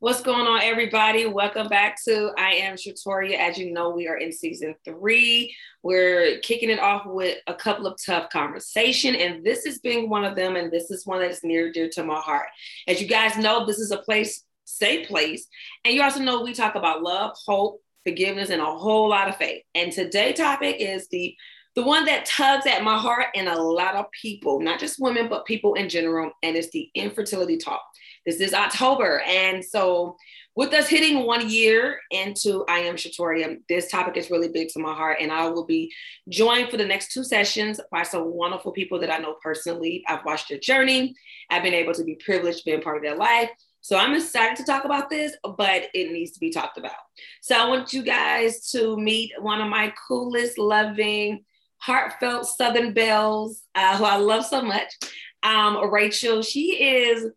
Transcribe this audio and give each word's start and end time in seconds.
What's 0.00 0.22
going 0.22 0.46
on, 0.46 0.60
everybody? 0.62 1.26
Welcome 1.26 1.66
back 1.66 1.96
to 2.04 2.30
I 2.38 2.52
Am 2.52 2.76
Shatoria. 2.76 3.36
As 3.36 3.58
you 3.58 3.72
know, 3.72 3.90
we 3.90 4.06
are 4.06 4.16
in 4.16 4.30
season 4.30 4.76
three. 4.84 5.52
We're 5.82 6.38
kicking 6.38 6.70
it 6.70 6.78
off 6.78 7.02
with 7.04 7.38
a 7.48 7.54
couple 7.54 7.84
of 7.88 7.98
tough 8.06 8.30
conversation, 8.30 9.16
and 9.16 9.44
this 9.44 9.66
is 9.66 9.80
being 9.80 10.08
one 10.08 10.24
of 10.24 10.36
them. 10.36 10.54
And 10.54 10.70
this 10.70 10.92
is 10.92 11.04
one 11.04 11.18
that 11.18 11.32
is 11.32 11.42
near 11.42 11.72
dear 11.72 11.88
to 11.94 12.04
my 12.04 12.20
heart. 12.20 12.46
As 12.86 13.02
you 13.02 13.08
guys 13.08 13.36
know, 13.36 13.66
this 13.66 13.80
is 13.80 13.90
a 13.90 13.96
place, 13.96 14.44
safe 14.62 15.08
place, 15.08 15.48
and 15.84 15.92
you 15.92 16.00
also 16.00 16.20
know 16.20 16.42
we 16.42 16.54
talk 16.54 16.76
about 16.76 17.02
love, 17.02 17.36
hope, 17.44 17.82
forgiveness, 18.06 18.50
and 18.50 18.62
a 18.62 18.66
whole 18.66 19.08
lot 19.08 19.28
of 19.28 19.36
faith. 19.36 19.64
And 19.74 19.90
today's 19.90 20.36
topic 20.36 20.76
is 20.78 21.08
the 21.08 21.34
the 21.74 21.82
one 21.82 22.04
that 22.06 22.26
tugs 22.26 22.66
at 22.66 22.82
my 22.82 22.98
heart 22.98 23.26
and 23.34 23.48
a 23.48 23.60
lot 23.60 23.94
of 23.94 24.06
people, 24.10 24.60
not 24.60 24.80
just 24.80 25.00
women, 25.00 25.28
but 25.28 25.44
people 25.44 25.74
in 25.74 25.88
general, 25.88 26.30
and 26.42 26.56
it's 26.56 26.70
the 26.70 26.88
infertility 26.94 27.56
talk. 27.56 27.82
This 28.28 28.42
is 28.42 28.52
October. 28.52 29.22
And 29.26 29.64
so, 29.64 30.18
with 30.54 30.74
us 30.74 30.86
hitting 30.86 31.24
one 31.24 31.48
year 31.48 31.98
into 32.10 32.62
I 32.68 32.80
Am 32.80 32.96
Shatoria, 32.96 33.56
this 33.70 33.90
topic 33.90 34.18
is 34.18 34.30
really 34.30 34.48
big 34.48 34.68
to 34.74 34.80
my 34.80 34.92
heart. 34.92 35.16
And 35.22 35.32
I 35.32 35.48
will 35.48 35.64
be 35.64 35.90
joined 36.28 36.68
for 36.68 36.76
the 36.76 36.84
next 36.84 37.10
two 37.10 37.24
sessions 37.24 37.80
by 37.90 38.02
some 38.02 38.26
wonderful 38.26 38.72
people 38.72 39.00
that 39.00 39.10
I 39.10 39.16
know 39.16 39.36
personally. 39.42 40.04
I've 40.06 40.26
watched 40.26 40.50
their 40.50 40.58
journey, 40.58 41.14
I've 41.48 41.62
been 41.62 41.72
able 41.72 41.94
to 41.94 42.04
be 42.04 42.16
privileged 42.16 42.66
being 42.66 42.82
part 42.82 42.98
of 42.98 43.02
their 43.02 43.16
life. 43.16 43.48
So 43.80 43.96
I'm 43.96 44.12
excited 44.12 44.58
to 44.58 44.64
talk 44.64 44.84
about 44.84 45.08
this, 45.08 45.34
but 45.42 45.84
it 45.94 46.12
needs 46.12 46.32
to 46.32 46.40
be 46.40 46.50
talked 46.50 46.76
about. 46.76 47.00
So 47.40 47.56
I 47.56 47.66
want 47.66 47.94
you 47.94 48.02
guys 48.02 48.70
to 48.72 48.98
meet 48.98 49.32
one 49.40 49.62
of 49.62 49.68
my 49.68 49.94
coolest, 50.06 50.58
loving, 50.58 51.46
heartfelt 51.78 52.44
Southern 52.46 52.92
Belles, 52.92 53.62
uh, 53.74 53.96
who 53.96 54.04
I 54.04 54.16
love 54.16 54.44
so 54.44 54.60
much. 54.60 54.92
Um, 55.42 55.90
Rachel, 55.90 56.42
she 56.42 56.82
is 56.82 57.28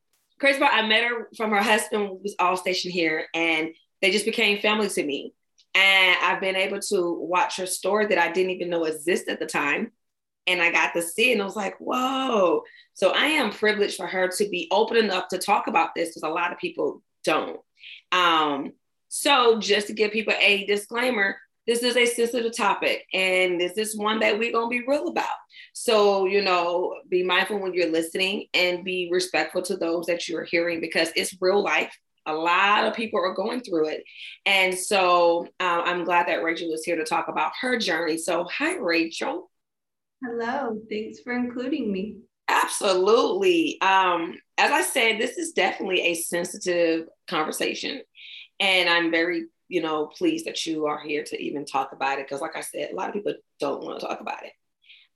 crazy 0.41 0.59
part, 0.59 0.73
I 0.73 0.85
met 0.87 1.03
her 1.03 1.29
from 1.37 1.51
her 1.51 1.61
husband 1.61 2.19
was 2.21 2.35
all 2.39 2.57
stationed 2.57 2.93
here, 2.93 3.27
and 3.33 3.69
they 4.01 4.11
just 4.11 4.25
became 4.25 4.59
family 4.59 4.89
to 4.89 5.03
me. 5.03 5.33
And 5.75 6.17
I've 6.21 6.41
been 6.41 6.55
able 6.55 6.79
to 6.79 7.13
watch 7.13 7.57
her 7.57 7.67
story 7.67 8.07
that 8.07 8.17
I 8.17 8.31
didn't 8.31 8.51
even 8.51 8.69
know 8.69 8.83
existed 8.83 9.31
at 9.31 9.39
the 9.39 9.45
time. 9.45 9.91
And 10.47 10.61
I 10.61 10.71
got 10.71 10.93
to 10.93 11.01
see 11.01 11.29
it 11.29 11.33
and 11.33 11.41
I 11.41 11.45
was 11.45 11.55
like, 11.55 11.77
whoa. 11.77 12.63
So 12.95 13.11
I 13.11 13.27
am 13.27 13.51
privileged 13.51 13.95
for 13.95 14.07
her 14.07 14.27
to 14.27 14.49
be 14.49 14.67
open 14.71 14.97
enough 14.97 15.27
to 15.29 15.37
talk 15.37 15.67
about 15.67 15.95
this 15.95 16.09
because 16.09 16.23
a 16.23 16.33
lot 16.33 16.51
of 16.51 16.57
people 16.57 17.01
don't. 17.23 17.59
Um, 18.11 18.73
so 19.07 19.59
just 19.59 19.87
to 19.87 19.93
give 19.93 20.11
people 20.11 20.33
a 20.37 20.65
disclaimer, 20.65 21.37
this 21.67 21.83
is 21.83 21.95
a 21.95 22.05
sensitive 22.05 22.55
topic 22.55 23.05
and 23.13 23.59
this 23.59 23.77
is 23.77 23.97
one 23.97 24.19
that 24.19 24.37
we're 24.37 24.51
going 24.51 24.65
to 24.65 24.81
be 24.81 24.87
real 24.87 25.07
about. 25.07 25.27
So, 25.73 26.25
you 26.25 26.41
know, 26.41 26.95
be 27.09 27.23
mindful 27.23 27.59
when 27.59 27.73
you're 27.73 27.91
listening 27.91 28.47
and 28.53 28.83
be 28.83 29.09
respectful 29.11 29.61
to 29.63 29.77
those 29.77 30.07
that 30.07 30.27
you're 30.27 30.43
hearing 30.43 30.81
because 30.81 31.11
it's 31.15 31.37
real 31.39 31.61
life. 31.61 31.95
A 32.25 32.33
lot 32.33 32.85
of 32.85 32.93
people 32.93 33.19
are 33.19 33.33
going 33.33 33.61
through 33.61 33.89
it. 33.89 34.03
And 34.45 34.77
so 34.77 35.47
uh, 35.59 35.81
I'm 35.85 36.03
glad 36.03 36.27
that 36.27 36.43
Rachel 36.43 36.71
is 36.71 36.83
here 36.83 36.95
to 36.95 37.03
talk 37.03 37.27
about 37.27 37.51
her 37.61 37.77
journey. 37.77 38.17
So, 38.17 38.45
hi, 38.45 38.75
Rachel. 38.75 39.49
Hello. 40.23 40.79
Thanks 40.89 41.19
for 41.21 41.33
including 41.33 41.91
me. 41.91 42.17
Absolutely. 42.47 43.79
Um, 43.81 44.35
as 44.57 44.71
I 44.71 44.81
said, 44.81 45.19
this 45.19 45.37
is 45.37 45.53
definitely 45.53 46.01
a 46.01 46.15
sensitive 46.15 47.07
conversation. 47.27 48.01
And 48.59 48.89
I'm 48.89 49.09
very 49.09 49.45
you 49.71 49.81
know, 49.81 50.07
pleased 50.07 50.45
that 50.45 50.65
you 50.65 50.85
are 50.85 50.99
here 50.99 51.23
to 51.23 51.41
even 51.41 51.65
talk 51.65 51.93
about 51.93 52.19
it. 52.19 52.27
Because, 52.27 52.41
like 52.41 52.57
I 52.57 52.61
said, 52.61 52.89
a 52.91 52.95
lot 52.95 53.07
of 53.07 53.13
people 53.13 53.33
don't 53.57 53.81
want 53.81 54.01
to 54.01 54.05
talk 54.05 54.19
about 54.19 54.43
it. 54.43 54.51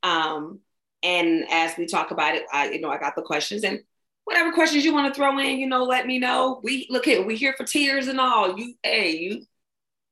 Um, 0.01 0.61
and 1.03 1.45
as 1.51 1.77
we 1.77 1.87
talk 1.87 2.11
about 2.11 2.35
it, 2.35 2.43
I, 2.53 2.69
you 2.69 2.79
know, 2.79 2.89
I 2.89 2.97
got 2.97 3.17
the 3.17 3.21
questions 3.21 3.65
and 3.65 3.81
whatever 4.23 4.53
questions 4.53 4.85
you 4.85 4.93
want 4.93 5.13
to 5.13 5.17
throw 5.17 5.37
in, 5.39 5.59
you 5.59 5.67
know, 5.67 5.83
let 5.83 6.07
me 6.07 6.19
know. 6.19 6.61
We 6.63 6.87
look 6.89 7.03
here, 7.03 7.25
we 7.25 7.35
here 7.35 7.53
for 7.57 7.65
tears 7.65 8.07
and 8.07 8.19
all. 8.19 8.57
You, 8.57 8.75
hey, 8.81 9.17
you, 9.17 9.45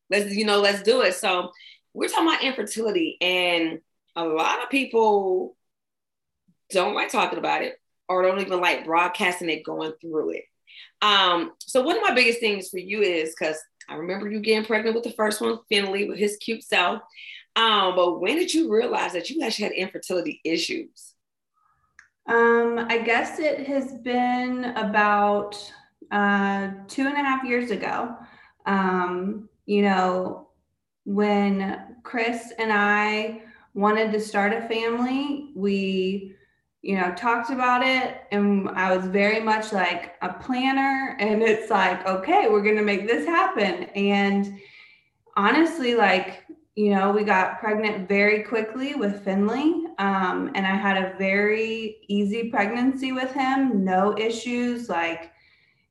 let's, 0.10 0.36
you 0.36 0.46
know, 0.46 0.60
let's 0.60 0.84
do 0.84 1.02
it. 1.02 1.16
So 1.16 1.52
we're 1.94 2.10
talking 2.10 2.28
about 2.28 2.44
infertility, 2.44 3.18
and 3.22 3.80
a 4.18 4.26
lot 4.26 4.62
of 4.62 4.70
people 4.70 5.56
don't 6.70 6.96
like 6.96 7.12
talking 7.12 7.40
about 7.40 7.62
it 7.62 7.76
or 8.10 8.24
don't 8.24 8.42
even 8.42 8.60
like 8.60 8.84
broadcasting 8.84 9.50
it 9.50 9.64
going 9.64 9.94
through 10.02 10.32
it. 10.32 10.44
Um, 11.02 11.52
so 11.60 11.82
one 11.82 11.98
of 11.98 12.04
my 12.04 12.14
biggest 12.14 12.40
things 12.40 12.70
for 12.70 12.78
you 12.78 13.02
is 13.02 13.34
because 13.38 13.58
I 13.90 13.96
remember 13.96 14.30
you 14.30 14.40
getting 14.40 14.66
pregnant 14.66 14.96
with 14.96 15.04
the 15.04 15.12
first 15.12 15.42
one, 15.42 15.60
Finley, 15.70 16.08
with 16.08 16.18
his 16.18 16.38
cute 16.38 16.64
self. 16.64 17.02
Um, 17.56 17.96
but 17.96 18.20
when 18.20 18.38
did 18.38 18.54
you 18.54 18.74
realize 18.74 19.14
that 19.14 19.30
you 19.30 19.42
actually 19.42 19.66
had 19.66 19.74
infertility 19.74 20.42
issues? 20.44 21.14
Um, 22.28 22.86
I 22.90 23.00
guess 23.00 23.40
it 23.40 23.68
has 23.68 24.00
been 24.00 24.66
about 24.76 25.56
uh, 26.12 26.70
two 26.88 27.06
and 27.06 27.14
a 27.14 27.24
half 27.24 27.44
years 27.44 27.72
ago. 27.72 28.16
Um, 28.66 29.50
you 29.66 29.82
know, 29.82 30.50
when 31.06 31.98
Chris 32.04 32.54
and 32.58 32.72
I 32.72 33.42
wanted 33.74 34.12
to 34.14 34.20
start 34.20 34.54
a 34.54 34.68
family, 34.68 35.52
we 35.56 36.36
you 36.84 36.98
know, 36.98 37.14
talked 37.16 37.50
about 37.50 37.82
it. 37.82 38.24
And 38.32 38.70
I 38.72 38.96
was 38.96 39.08
very 39.08 39.40
much 39.40 39.72
like 39.72 40.16
a 40.22 40.34
planner. 40.34 41.16
And 41.18 41.42
it's 41.42 41.72
like, 41.72 42.06
okay, 42.06 42.50
we're 42.50 42.62
going 42.62 42.76
to 42.76 42.84
make 42.84 43.08
this 43.08 43.26
happen. 43.26 43.86
And 43.96 44.60
honestly, 45.38 45.96
like, 45.96 46.44
you 46.76 46.94
know, 46.94 47.12
we 47.12 47.24
got 47.24 47.60
pregnant 47.60 48.10
very 48.10 48.44
quickly 48.44 48.96
with 48.96 49.24
Finley. 49.24 49.86
Um, 49.98 50.52
and 50.56 50.68
I 50.68 50.76
had 50.76 50.98
a 50.98 51.18
very 51.18 52.00
easy 52.10 52.50
pregnancy 52.50 53.14
with 53.14 53.32
him, 53.32 53.86
no 53.86 54.18
issues. 54.18 54.90
Like, 54.90 55.32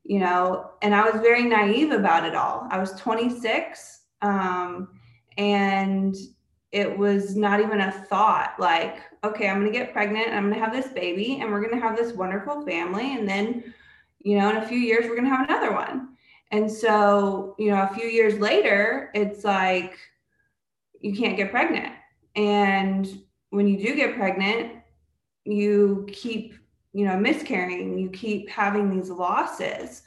you 0.04 0.18
know, 0.18 0.72
and 0.82 0.94
I 0.94 1.08
was 1.08 1.22
very 1.22 1.44
naive 1.44 1.92
about 1.92 2.26
it 2.26 2.34
all. 2.34 2.66
I 2.70 2.78
was 2.78 2.92
26. 2.92 4.00
Um, 4.20 4.88
and 5.38 6.14
it 6.72 6.96
was 6.96 7.36
not 7.36 7.60
even 7.60 7.80
a 7.82 7.92
thought 7.92 8.54
like, 8.58 9.02
okay, 9.22 9.48
I'm 9.48 9.60
going 9.60 9.70
to 9.70 9.78
get 9.78 9.92
pregnant 9.92 10.28
I'm 10.28 10.48
going 10.48 10.54
to 10.54 10.60
have 10.60 10.72
this 10.72 10.92
baby 10.92 11.38
and 11.40 11.50
we're 11.50 11.60
going 11.60 11.78
to 11.78 11.86
have 11.86 11.96
this 11.96 12.14
wonderful 12.14 12.64
family. 12.64 13.14
And 13.14 13.28
then, 13.28 13.74
you 14.20 14.38
know, 14.38 14.50
in 14.50 14.56
a 14.56 14.66
few 14.66 14.78
years, 14.78 15.04
we're 15.04 15.16
going 15.16 15.28
to 15.28 15.36
have 15.36 15.48
another 15.48 15.72
one. 15.72 16.16
And 16.50 16.70
so, 16.70 17.54
you 17.58 17.70
know, 17.70 17.82
a 17.82 17.94
few 17.94 18.06
years 18.06 18.38
later, 18.38 19.10
it's 19.14 19.44
like 19.44 19.98
you 21.00 21.14
can't 21.14 21.36
get 21.36 21.50
pregnant. 21.50 21.92
And 22.34 23.22
when 23.50 23.68
you 23.68 23.78
do 23.78 23.94
get 23.94 24.16
pregnant, 24.16 24.72
you 25.44 26.06
keep, 26.10 26.54
you 26.92 27.04
know, 27.04 27.18
miscarrying, 27.18 27.98
you 27.98 28.08
keep 28.10 28.48
having 28.48 28.90
these 28.90 29.10
losses. 29.10 30.02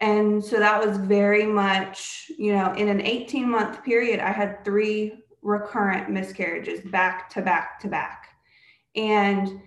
And 0.00 0.44
so 0.44 0.58
that 0.58 0.84
was 0.84 0.96
very 0.98 1.44
much, 1.44 2.30
you 2.38 2.52
know, 2.52 2.72
in 2.74 2.88
an 2.88 3.00
18 3.00 3.48
month 3.48 3.84
period, 3.84 4.20
I 4.20 4.30
had 4.30 4.64
three 4.64 5.24
recurrent 5.42 6.10
miscarriages 6.10 6.80
back 6.90 7.30
to 7.30 7.42
back 7.42 7.80
to 7.80 7.88
back. 7.88 8.28
And 8.96 9.60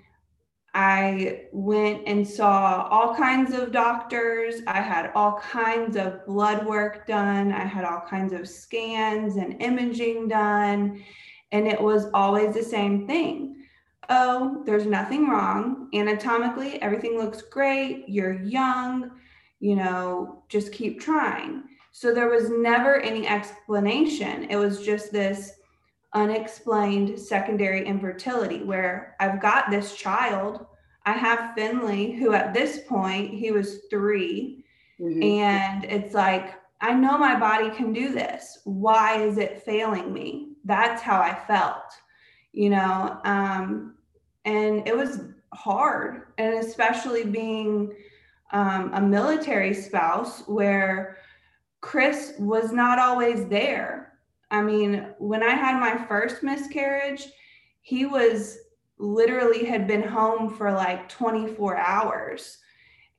I 0.73 1.47
went 1.51 2.03
and 2.07 2.25
saw 2.25 2.87
all 2.89 3.13
kinds 3.15 3.53
of 3.53 3.71
doctors. 3.71 4.61
I 4.67 4.79
had 4.79 5.11
all 5.15 5.39
kinds 5.39 5.97
of 5.97 6.25
blood 6.25 6.65
work 6.65 7.05
done. 7.05 7.51
I 7.51 7.65
had 7.65 7.83
all 7.83 8.01
kinds 8.09 8.31
of 8.31 8.47
scans 8.47 9.35
and 9.35 9.61
imaging 9.61 10.29
done. 10.29 11.03
And 11.51 11.67
it 11.67 11.81
was 11.81 12.07
always 12.13 12.55
the 12.55 12.63
same 12.63 13.05
thing. 13.05 13.65
Oh, 14.09 14.63
there's 14.65 14.85
nothing 14.85 15.29
wrong. 15.29 15.89
Anatomically, 15.93 16.81
everything 16.81 17.17
looks 17.17 17.41
great. 17.41 18.05
You're 18.07 18.41
young, 18.41 19.11
you 19.59 19.75
know, 19.75 20.43
just 20.47 20.71
keep 20.71 21.01
trying. 21.01 21.63
So 21.91 22.13
there 22.13 22.29
was 22.29 22.49
never 22.49 23.01
any 23.01 23.27
explanation. 23.27 24.45
It 24.49 24.55
was 24.55 24.81
just 24.81 25.11
this 25.11 25.51
unexplained 26.13 27.17
secondary 27.17 27.85
infertility 27.85 28.63
where 28.63 29.15
I've 29.19 29.41
got 29.41 29.69
this 29.69 29.95
child. 29.95 30.65
I 31.05 31.13
have 31.13 31.55
Finley, 31.55 32.11
who 32.11 32.33
at 32.33 32.53
this 32.53 32.81
point 32.87 33.33
he 33.33 33.51
was 33.51 33.81
3 33.89 34.63
mm-hmm. 34.99 35.23
and 35.23 35.85
it's 35.85 36.13
like, 36.13 36.55
I 36.81 36.93
know 36.93 37.17
my 37.17 37.39
body 37.39 37.69
can 37.69 37.93
do 37.93 38.11
this. 38.11 38.59
Why 38.65 39.21
is 39.21 39.37
it 39.37 39.63
failing 39.63 40.11
me? 40.11 40.53
That's 40.65 41.01
how 41.01 41.21
I 41.21 41.33
felt, 41.47 41.93
you 42.53 42.69
know. 42.69 43.19
Um, 43.23 43.95
and 44.45 44.87
it 44.87 44.97
was 44.97 45.21
hard, 45.53 46.23
and 46.39 46.55
especially 46.55 47.23
being 47.23 47.93
um, 48.51 48.91
a 48.93 49.01
military 49.01 49.73
spouse 49.73 50.41
where 50.47 51.17
Chris 51.81 52.33
was 52.39 52.71
not 52.71 52.99
always 52.99 53.47
there 53.47 54.10
I 54.51 54.61
mean, 54.61 55.07
when 55.17 55.41
I 55.43 55.55
had 55.55 55.79
my 55.79 55.97
first 56.05 56.43
miscarriage, 56.43 57.27
he 57.81 58.05
was 58.05 58.59
literally 58.97 59.65
had 59.65 59.87
been 59.87 60.03
home 60.03 60.53
for 60.53 60.71
like 60.71 61.09
24 61.09 61.77
hours 61.77 62.59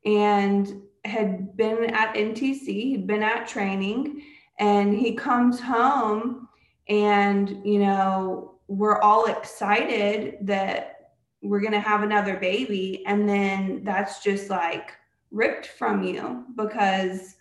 and 0.05 0.83
had 1.05 1.57
been 1.57 1.85
at 1.87 2.15
NTC, 2.15 2.67
he'd 2.67 3.07
been 3.07 3.23
at 3.23 3.49
training, 3.49 4.23
and 4.61 4.95
he 4.95 5.15
comes 5.15 5.59
home 5.61 6.49
and, 6.89 7.65
you 7.65 7.81
know, 7.81 8.59
we're 8.69 9.01
all 9.01 9.27
excited 9.27 10.37
that 10.43 11.11
we're 11.41 11.61
going 11.61 11.73
to 11.73 11.81
have 11.81 12.03
another 12.03 12.37
baby. 12.37 13.03
And 13.07 13.29
then 13.29 13.83
that's 13.83 14.23
just 14.23 14.49
like 14.49 14.93
ripped 15.33 15.67
from 15.67 16.05
you 16.05 16.45
because 16.57 17.37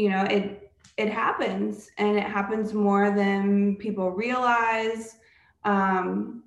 you 0.00 0.08
know, 0.08 0.22
it 0.24 0.69
it 0.96 1.10
happens 1.10 1.90
and 1.98 2.16
it 2.16 2.24
happens 2.24 2.74
more 2.74 3.10
than 3.10 3.76
people 3.76 4.10
realize. 4.10 5.16
Um, 5.64 6.44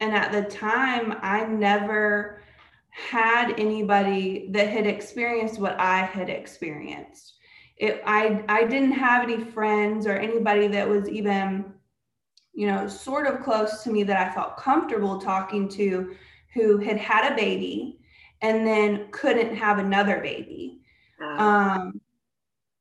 and 0.00 0.14
at 0.14 0.32
the 0.32 0.42
time, 0.42 1.16
I 1.22 1.44
never 1.44 2.42
had 2.90 3.58
anybody 3.58 4.48
that 4.50 4.68
had 4.68 4.86
experienced 4.86 5.60
what 5.60 5.78
I 5.78 5.98
had 6.04 6.28
experienced. 6.28 7.34
It, 7.76 8.02
I, 8.04 8.44
I 8.48 8.64
didn't 8.64 8.92
have 8.92 9.22
any 9.22 9.44
friends 9.44 10.06
or 10.06 10.14
anybody 10.14 10.66
that 10.68 10.88
was 10.88 11.08
even, 11.08 11.72
you 12.52 12.66
know, 12.66 12.88
sort 12.88 13.26
of 13.26 13.42
close 13.42 13.84
to 13.84 13.90
me 13.90 14.02
that 14.02 14.16
I 14.16 14.34
felt 14.34 14.56
comfortable 14.56 15.20
talking 15.20 15.68
to 15.70 16.14
who 16.54 16.78
had 16.78 16.98
had 16.98 17.32
a 17.32 17.36
baby 17.36 18.00
and 18.42 18.66
then 18.66 19.08
couldn't 19.12 19.54
have 19.54 19.78
another 19.78 20.20
baby. 20.20 20.80
Um, 21.38 22.00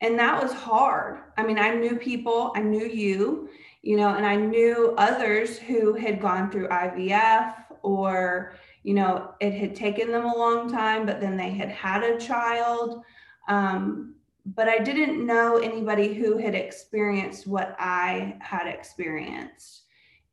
and 0.02 0.18
that 0.20 0.42
was 0.42 0.54
hard. 0.54 1.20
I 1.38 1.44
mean, 1.44 1.58
I 1.58 1.74
knew 1.74 1.96
people, 1.96 2.52
I 2.56 2.62
knew 2.62 2.86
you, 2.86 3.50
you 3.82 3.98
know, 3.98 4.10
and 4.10 4.26
I 4.26 4.36
knew 4.36 4.94
others 4.98 5.58
who 5.58 5.94
had 5.94 6.22
gone 6.22 6.52
through 6.52 6.68
IVF 6.68 7.56
or, 7.82 8.54
you 8.84 8.94
know, 8.94 9.34
it 9.40 9.54
had 9.54 9.76
taken 9.76 10.12
them 10.12 10.26
a 10.26 10.38
long 10.38 10.72
time, 10.72 11.06
but 11.06 11.20
then 11.20 11.36
they 11.36 11.50
had 11.50 11.70
had 11.70 12.04
a 12.04 12.20
child. 12.20 13.04
Um, 13.48 14.14
but 14.46 14.70
I 14.70 14.78
didn't 14.78 15.26
know 15.26 15.58
anybody 15.58 16.14
who 16.14 16.38
had 16.38 16.56
experienced 16.56 17.48
what 17.48 17.76
I 17.80 18.38
had 18.40 18.68
experienced. 18.68 19.84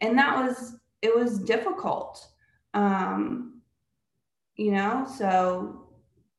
And 0.01 0.17
that 0.19 0.37
was, 0.37 0.77
it 1.03 1.15
was 1.15 1.39
difficult. 1.39 2.27
Um, 2.75 3.63
you 4.57 4.73
know, 4.73 5.07
so 5.17 5.87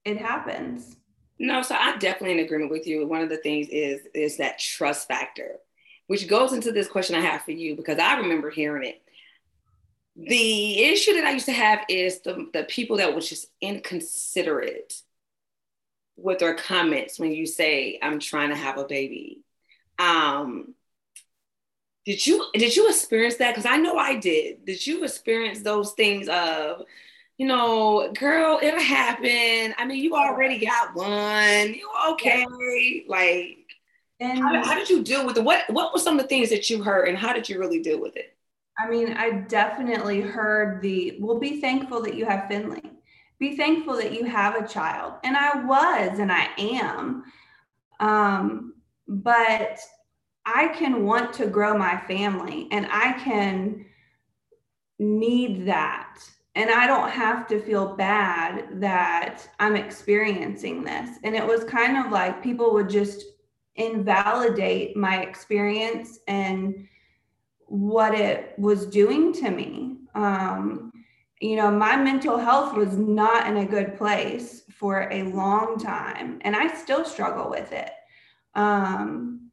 it 0.06 0.18
happens. 0.18 0.98
No, 1.38 1.62
so 1.62 1.76
I'm 1.76 2.00
definitely 2.00 2.40
in 2.40 2.46
agreement 2.46 2.72
with 2.72 2.88
you. 2.88 3.06
One 3.06 3.22
of 3.22 3.30
the 3.30 3.38
things 3.38 3.68
is 3.70 4.02
is 4.14 4.38
that 4.38 4.60
trust 4.60 5.08
factor, 5.08 5.58
which 6.08 6.28
goes 6.28 6.54
into 6.54 6.72
this 6.72 6.88
question 6.88 7.16
I 7.16 7.22
have 7.22 7.44
for 7.44 7.52
you 7.52 7.76
because 7.76 8.00
I 8.00 8.18
remember 8.18 8.50
hearing 8.50 8.88
it. 8.88 9.02
The 10.16 10.84
issue 10.84 11.14
that 11.14 11.26
I 11.26 11.32
used 11.32 11.48
to 11.48 11.52
have 11.52 11.80
is 11.90 12.22
the, 12.22 12.48
the 12.54 12.64
people 12.64 12.98
that 12.98 13.14
was 13.14 13.28
just 13.28 13.48
inconsiderate 13.60 15.02
with 16.16 16.40
their 16.40 16.56
comments 16.56 17.20
when 17.20 17.34
you 17.34 17.46
say, 17.46 18.00
I'm 18.02 18.20
trying 18.20 18.50
to 18.50 18.56
have 18.56 18.78
a 18.78 18.86
baby. 18.86 19.42
Um, 20.00 20.74
did 22.06 22.26
you 22.26 22.46
did 22.54 22.76
you 22.76 22.88
experience 22.88 23.36
that? 23.38 23.52
Because 23.56 23.66
I 23.66 23.78
know 23.78 23.98
I 23.98 24.16
did. 24.16 24.64
Did 24.66 24.86
you 24.86 25.04
experience 25.04 25.62
those 25.62 25.94
things 25.94 26.30
of 26.30 26.84
you 27.38 27.48
know, 27.48 28.12
girl, 28.18 28.60
it'll 28.62 28.80
happen. 28.80 29.74
I 29.78 29.86
mean, 29.86 30.02
you 30.02 30.16
already 30.16 30.66
got 30.66 30.96
one. 30.96 31.74
You 31.74 31.90
okay? 32.12 32.46
Like, 33.08 33.58
and 34.20 34.40
how, 34.40 34.64
how, 34.64 34.76
did 34.76 34.90
you 34.90 35.04
deal 35.04 35.26
with 35.26 35.38
it? 35.38 35.44
What 35.44 35.64
What 35.70 35.94
were 35.94 36.00
some 36.00 36.18
of 36.18 36.22
the 36.22 36.30
things 36.30 36.50
that 36.50 36.70
you 36.70 36.82
heard, 36.82 37.10
and 37.10 37.18
how 37.18 37.34
did 37.34 37.50
you 37.50 37.60
really 37.60 37.82
deal 37.82 38.00
with 38.00 38.16
it? 38.16 38.38
I 38.80 38.90
mean, 38.90 39.14
I 39.14 39.32
definitely 39.32 40.22
heard 40.22 40.82
the. 40.82 41.18
Well, 41.20 41.40
be 41.40 41.60
thankful 41.60 42.02
that 42.04 42.16
you 42.16 42.26
have 42.26 42.48
Finley. 42.48 42.84
Be 43.38 43.58
thankful 43.58 43.96
that 43.98 44.14
you 44.14 44.24
have 44.26 44.56
a 44.56 44.66
child, 44.66 45.16
and 45.26 45.36
I 45.36 45.66
was, 45.66 46.20
and 46.20 46.32
I 46.32 46.48
am. 46.58 47.24
Um, 48.00 48.76
but 49.08 49.78
I 50.46 50.70
can 50.70 51.06
want 51.06 51.34
to 51.34 51.48
grow 51.48 51.78
my 51.78 51.98
family, 52.08 52.70
and 52.72 52.88
I 52.90 53.12
can 53.14 53.86
need 55.00 55.68
that 55.68 56.18
and 56.56 56.72
I 56.72 56.88
don't 56.88 57.10
have 57.10 57.48
to 57.48 57.60
feel 57.60 57.96
bad 57.96 58.80
that 58.80 59.50
I'm 59.60 59.76
experiencing 59.76 60.84
this. 60.84 61.18
And 61.24 61.36
it 61.36 61.46
was 61.46 61.66
kind 61.66 61.98
of 61.98 62.12
like 62.12 62.42
people 62.42 62.74
would 62.74 62.90
just 62.90 63.24
invalidate 63.76 64.96
my 64.96 65.22
experience 65.22 66.20
and 66.28 66.88
what 67.66 68.16
it 68.16 68.54
was 68.58 68.86
doing 68.86 69.34
to 69.34 69.52
me. 69.52 69.98
Um, 70.16 70.94
you 71.42 71.58
know, 71.58 71.70
my 71.70 71.98
mental 71.98 72.38
health 72.38 72.74
was 72.74 72.98
not 72.98 73.48
in 73.48 73.58
a 73.58 73.66
good 73.66 73.98
place 73.98 74.64
for 74.72 75.10
a 75.12 75.24
long 75.24 75.78
time, 75.78 76.40
and 76.42 76.56
I 76.56 76.74
still 76.74 77.04
struggle 77.04 77.50
with 77.50 77.74
it. 77.74 77.92
Um, 78.54 79.52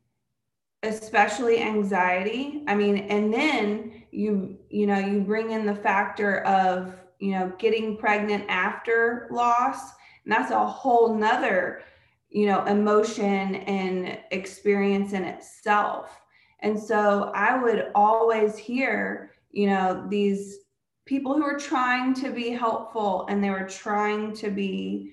especially 0.84 1.60
anxiety. 1.60 2.62
I 2.66 2.74
mean, 2.74 2.98
and 2.98 3.32
then 3.32 4.01
you 4.12 4.58
you 4.68 4.86
know 4.86 4.98
you 4.98 5.20
bring 5.20 5.50
in 5.50 5.66
the 5.66 5.74
factor 5.74 6.40
of 6.40 6.94
you 7.18 7.32
know 7.32 7.52
getting 7.58 7.96
pregnant 7.96 8.44
after 8.48 9.26
loss 9.30 9.90
and 10.24 10.32
that's 10.32 10.52
a 10.52 10.66
whole 10.66 11.14
nother 11.14 11.80
you 12.28 12.46
know 12.46 12.64
emotion 12.66 13.56
and 13.56 14.18
experience 14.30 15.12
in 15.12 15.24
itself. 15.24 16.20
And 16.60 16.78
so 16.78 17.32
i 17.34 17.60
would 17.60 17.90
always 17.94 18.56
hear 18.56 19.32
you 19.50 19.66
know 19.66 20.06
these 20.08 20.58
people 21.06 21.34
who 21.34 21.42
are 21.42 21.58
trying 21.58 22.14
to 22.14 22.30
be 22.30 22.50
helpful 22.50 23.26
and 23.28 23.42
they 23.42 23.50
were 23.50 23.68
trying 23.68 24.32
to 24.34 24.50
be 24.50 25.12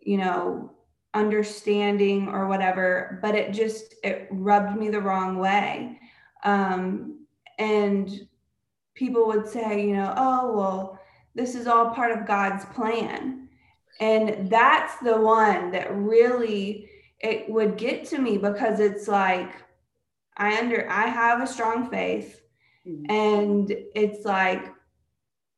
you 0.00 0.16
know 0.16 0.72
understanding 1.14 2.28
or 2.28 2.48
whatever 2.48 3.18
but 3.22 3.34
it 3.34 3.52
just 3.52 3.94
it 4.02 4.26
rubbed 4.30 4.76
me 4.78 4.88
the 4.88 5.00
wrong 5.00 5.38
way. 5.38 5.98
Um, 6.44 7.21
and 7.58 8.28
people 8.94 9.26
would 9.26 9.46
say, 9.46 9.86
you 9.86 9.94
know, 9.94 10.12
oh, 10.16 10.56
well, 10.56 10.98
this 11.34 11.54
is 11.54 11.66
all 11.66 11.90
part 11.90 12.10
of 12.16 12.26
God's 12.26 12.64
plan. 12.66 13.48
And 14.00 14.50
that's 14.50 14.96
the 14.98 15.20
one 15.20 15.70
that 15.72 15.94
really 15.94 16.88
it 17.20 17.48
would 17.48 17.76
get 17.76 18.04
to 18.06 18.18
me 18.18 18.36
because 18.36 18.80
it's 18.80 19.06
like 19.06 19.52
I 20.36 20.58
under 20.58 20.88
I 20.90 21.06
have 21.06 21.40
a 21.40 21.46
strong 21.46 21.88
faith 21.88 22.40
mm-hmm. 22.86 23.10
and 23.10 23.72
it's 23.94 24.24
like 24.24 24.72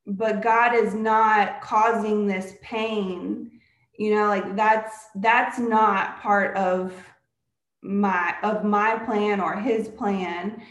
but 0.06 0.43
God 0.43 0.75
is 0.75 0.94
not 0.94 1.62
causing 1.62 2.26
this 2.26 2.55
pain. 2.61 3.50
You 3.99 4.14
know, 4.14 4.26
like 4.26 4.56
that's 4.56 5.06
that's 5.17 5.58
not 5.58 6.20
part 6.20 6.56
of 6.56 6.93
my 7.82 8.35
of 8.43 8.64
my 8.64 8.97
plan 8.99 9.40
or 9.40 9.56
his 9.56 9.88
plan 9.88 10.62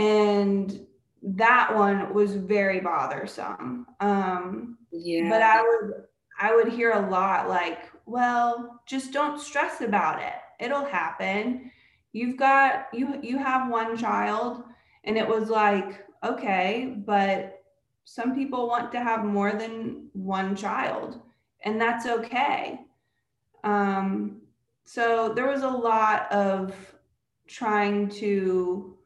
and 0.00 0.86
that 1.22 1.74
one 1.74 2.14
was 2.14 2.34
very 2.34 2.80
bothersome. 2.80 3.86
Um 4.00 4.78
yeah 4.92 5.28
but 5.28 5.40
i 5.40 5.62
would 5.62 5.92
i 6.40 6.52
would 6.52 6.66
hear 6.66 6.90
a 6.90 7.10
lot 7.10 7.48
like 7.48 7.88
well 8.06 8.80
just 8.86 9.12
don't 9.12 9.40
stress 9.40 9.82
about 9.82 10.20
it. 10.20 10.32
It'll 10.58 10.84
happen. 10.84 11.70
You've 12.12 12.36
got 12.36 12.86
you 12.92 13.18
you 13.22 13.38
have 13.38 13.70
one 13.70 13.96
child. 13.96 14.64
And 15.04 15.16
it 15.16 15.26
was 15.26 15.48
like 15.48 16.04
okay 16.24 16.94
but 17.06 17.62
some 18.04 18.34
people 18.34 18.68
want 18.68 18.92
to 18.92 19.00
have 19.00 19.24
more 19.24 19.52
than 19.52 20.08
one 20.12 20.56
child 20.56 21.20
and 21.64 21.80
that's 21.80 22.06
okay. 22.06 22.80
Um 23.64 24.40
so 24.84 25.32
there 25.34 25.48
was 25.48 25.62
a 25.62 25.68
lot 25.68 26.30
of 26.32 26.74
trying 27.46 28.08
to 28.08 28.96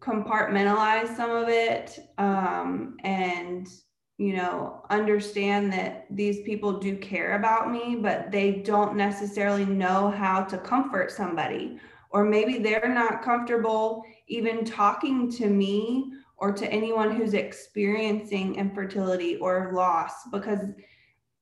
compartmentalize 0.00 1.14
some 1.14 1.30
of 1.30 1.48
it 1.48 1.98
um, 2.18 2.96
and 3.04 3.68
you 4.16 4.34
know 4.34 4.82
understand 4.90 5.72
that 5.72 6.06
these 6.10 6.40
people 6.42 6.78
do 6.78 6.96
care 6.96 7.36
about 7.36 7.70
me 7.70 7.96
but 7.96 8.30
they 8.30 8.52
don't 8.52 8.96
necessarily 8.96 9.64
know 9.64 10.10
how 10.10 10.42
to 10.42 10.58
comfort 10.58 11.10
somebody. 11.10 11.78
Or 12.12 12.24
maybe 12.24 12.58
they're 12.58 12.92
not 12.92 13.22
comfortable 13.22 14.02
even 14.26 14.64
talking 14.64 15.30
to 15.32 15.46
me 15.46 16.12
or 16.38 16.50
to 16.52 16.66
anyone 16.66 17.14
who's 17.14 17.34
experiencing 17.34 18.56
infertility 18.56 19.36
or 19.36 19.70
loss 19.72 20.12
because 20.32 20.58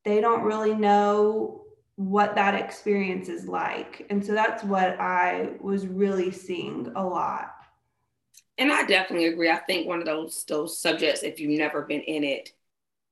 they 0.04 0.20
don't 0.20 0.42
really 0.42 0.74
know 0.74 1.62
what 1.94 2.34
that 2.34 2.54
experience 2.54 3.30
is 3.30 3.48
like. 3.48 4.06
And 4.10 4.24
so 4.24 4.32
that's 4.32 4.62
what 4.62 5.00
i 5.00 5.54
was 5.60 5.86
really 5.86 6.30
seeing 6.30 6.92
a 6.96 7.02
lot 7.02 7.57
and 8.58 8.72
I 8.72 8.84
definitely 8.84 9.26
agree. 9.26 9.50
I 9.50 9.56
think 9.56 9.86
one 9.86 10.00
of 10.00 10.06
those 10.06 10.44
those 10.44 10.78
subjects, 10.78 11.22
if 11.22 11.40
you've 11.40 11.58
never 11.58 11.82
been 11.82 12.00
in 12.02 12.24
it, 12.24 12.52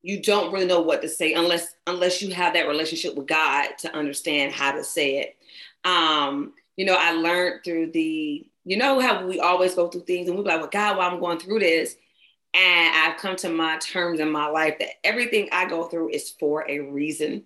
you 0.02 0.20
don't 0.22 0.52
really 0.52 0.66
know 0.66 0.80
what 0.80 1.02
to 1.02 1.08
say 1.08 1.34
unless 1.34 1.74
unless 1.86 2.20
you 2.22 2.34
have 2.34 2.54
that 2.54 2.68
relationship 2.68 3.14
with 3.14 3.26
God 3.26 3.70
to 3.78 3.94
understand 3.94 4.52
how 4.52 4.72
to 4.72 4.84
say 4.84 5.18
it. 5.18 5.36
Um, 5.88 6.54
you 6.76 6.84
know, 6.84 6.96
I 6.98 7.12
learned 7.12 7.64
through 7.64 7.92
the, 7.92 8.46
you 8.64 8.76
know, 8.76 9.00
how 9.00 9.26
we 9.26 9.40
always 9.40 9.74
go 9.74 9.88
through 9.88 10.02
things 10.02 10.28
and 10.28 10.36
we're 10.36 10.44
like, 10.44 10.60
well, 10.60 10.68
God, 10.70 10.96
why 10.98 11.06
I'm 11.06 11.20
going 11.20 11.38
through 11.38 11.60
this. 11.60 11.96
And 12.54 12.94
I've 12.96 13.18
come 13.18 13.36
to 13.36 13.48
my 13.48 13.78
terms 13.78 14.20
in 14.20 14.30
my 14.30 14.46
life 14.48 14.76
that 14.78 15.04
everything 15.04 15.48
I 15.52 15.66
go 15.66 15.84
through 15.84 16.10
is 16.10 16.30
for 16.38 16.68
a 16.68 16.80
reason 16.80 17.44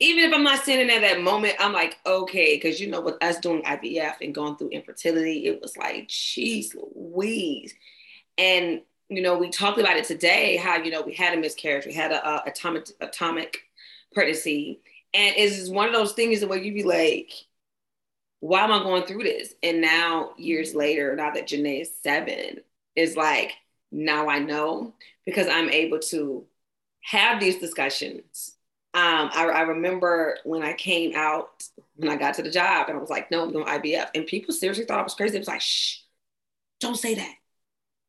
even 0.00 0.24
if 0.24 0.34
I'm 0.34 0.44
not 0.44 0.62
standing 0.62 0.90
at 0.90 1.00
that 1.00 1.22
moment, 1.22 1.56
I'm 1.58 1.72
like, 1.72 1.98
okay, 2.06 2.56
because 2.56 2.80
you 2.80 2.88
know, 2.88 3.00
with 3.00 3.22
us 3.22 3.38
doing 3.38 3.62
IVF 3.62 4.16
and 4.20 4.34
going 4.34 4.56
through 4.56 4.68
infertility, 4.68 5.46
it 5.46 5.60
was 5.60 5.76
like, 5.76 6.08
geez, 6.08 6.74
Louise. 6.94 7.74
And 8.36 8.82
you 9.08 9.22
know, 9.22 9.38
we 9.38 9.50
talked 9.50 9.78
about 9.78 9.96
it 9.96 10.04
today, 10.04 10.56
how 10.56 10.76
you 10.76 10.90
know 10.90 11.02
we 11.02 11.14
had 11.14 11.36
a 11.36 11.40
miscarriage, 11.40 11.86
we 11.86 11.94
had 11.94 12.12
a, 12.12 12.46
a 12.46 12.50
ectopic 12.50 12.92
ectopic 13.00 13.56
pregnancy, 14.12 14.80
and 15.14 15.34
it's 15.36 15.68
one 15.68 15.88
of 15.88 15.94
those 15.94 16.12
things 16.12 16.44
where 16.44 16.58
you 16.58 16.72
be 16.72 16.84
like, 16.84 17.32
why 18.40 18.62
am 18.62 18.72
I 18.72 18.82
going 18.82 19.04
through 19.04 19.24
this? 19.24 19.54
And 19.62 19.80
now, 19.80 20.30
years 20.36 20.74
later, 20.74 21.16
now 21.16 21.30
that 21.32 21.48
Janae 21.48 21.82
is 21.82 21.90
seven, 22.02 22.60
is 22.94 23.16
like, 23.16 23.52
now 23.90 24.28
I 24.28 24.38
know 24.38 24.94
because 25.24 25.48
I'm 25.48 25.70
able 25.70 25.98
to 25.98 26.44
have 27.02 27.40
these 27.40 27.58
discussions. 27.58 28.57
Um, 28.94 29.30
I, 29.34 29.46
I, 29.46 29.60
remember 29.62 30.38
when 30.44 30.62
I 30.62 30.72
came 30.72 31.14
out, 31.14 31.62
when 31.96 32.10
I 32.10 32.16
got 32.16 32.34
to 32.34 32.42
the 32.42 32.50
job, 32.50 32.88
and 32.88 32.96
I 32.96 33.00
was 33.00 33.10
like, 33.10 33.30
no, 33.30 33.42
I'm 33.42 33.52
doing 33.52 33.66
IVF. 33.66 34.08
And 34.14 34.26
people 34.26 34.54
seriously 34.54 34.86
thought 34.86 34.98
I 34.98 35.02
was 35.02 35.14
crazy. 35.14 35.36
It 35.36 35.40
was 35.40 35.48
like, 35.48 35.60
shh, 35.60 35.98
don't 36.80 36.96
say 36.96 37.14
that. 37.14 37.34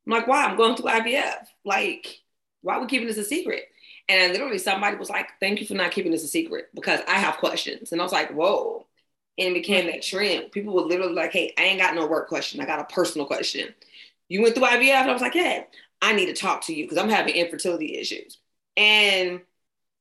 I'm 0.07 0.11
like, 0.11 0.27
why? 0.27 0.45
I'm 0.45 0.57
going 0.57 0.75
through 0.75 0.89
IVF. 0.89 1.45
Like, 1.65 2.19
why 2.61 2.75
are 2.75 2.81
we 2.81 2.87
keeping 2.87 3.07
this 3.07 3.17
a 3.17 3.25
secret? 3.25 3.65
And 4.07 4.33
literally 4.33 4.57
somebody 4.57 4.97
was 4.97 5.09
like, 5.09 5.29
thank 5.39 5.59
you 5.59 5.67
for 5.67 5.75
not 5.75 5.91
keeping 5.91 6.11
this 6.11 6.23
a 6.23 6.27
secret 6.27 6.69
because 6.73 7.01
I 7.07 7.15
have 7.15 7.37
questions. 7.37 7.91
And 7.91 8.01
I 8.01 8.03
was 8.03 8.13
like, 8.13 8.31
whoa. 8.31 8.87
And 9.37 9.49
it 9.49 9.53
became 9.53 9.85
that 9.85 10.01
trend. 10.01 10.51
People 10.51 10.73
were 10.73 10.81
literally 10.81 11.13
like, 11.13 11.31
hey, 11.31 11.53
I 11.57 11.63
ain't 11.63 11.79
got 11.79 11.93
no 11.93 12.07
work 12.07 12.27
question. 12.27 12.59
I 12.59 12.65
got 12.65 12.79
a 12.79 12.93
personal 12.93 13.27
question. 13.27 13.73
You 14.27 14.41
went 14.41 14.55
through 14.55 14.65
IVF? 14.65 14.81
And 14.81 15.09
I 15.09 15.13
was 15.13 15.21
like, 15.21 15.35
yeah, 15.35 15.63
I 16.01 16.13
need 16.13 16.25
to 16.25 16.33
talk 16.33 16.61
to 16.65 16.73
you 16.73 16.85
because 16.85 16.97
I'm 16.97 17.09
having 17.09 17.35
infertility 17.35 17.97
issues. 17.97 18.39
And 18.75 19.41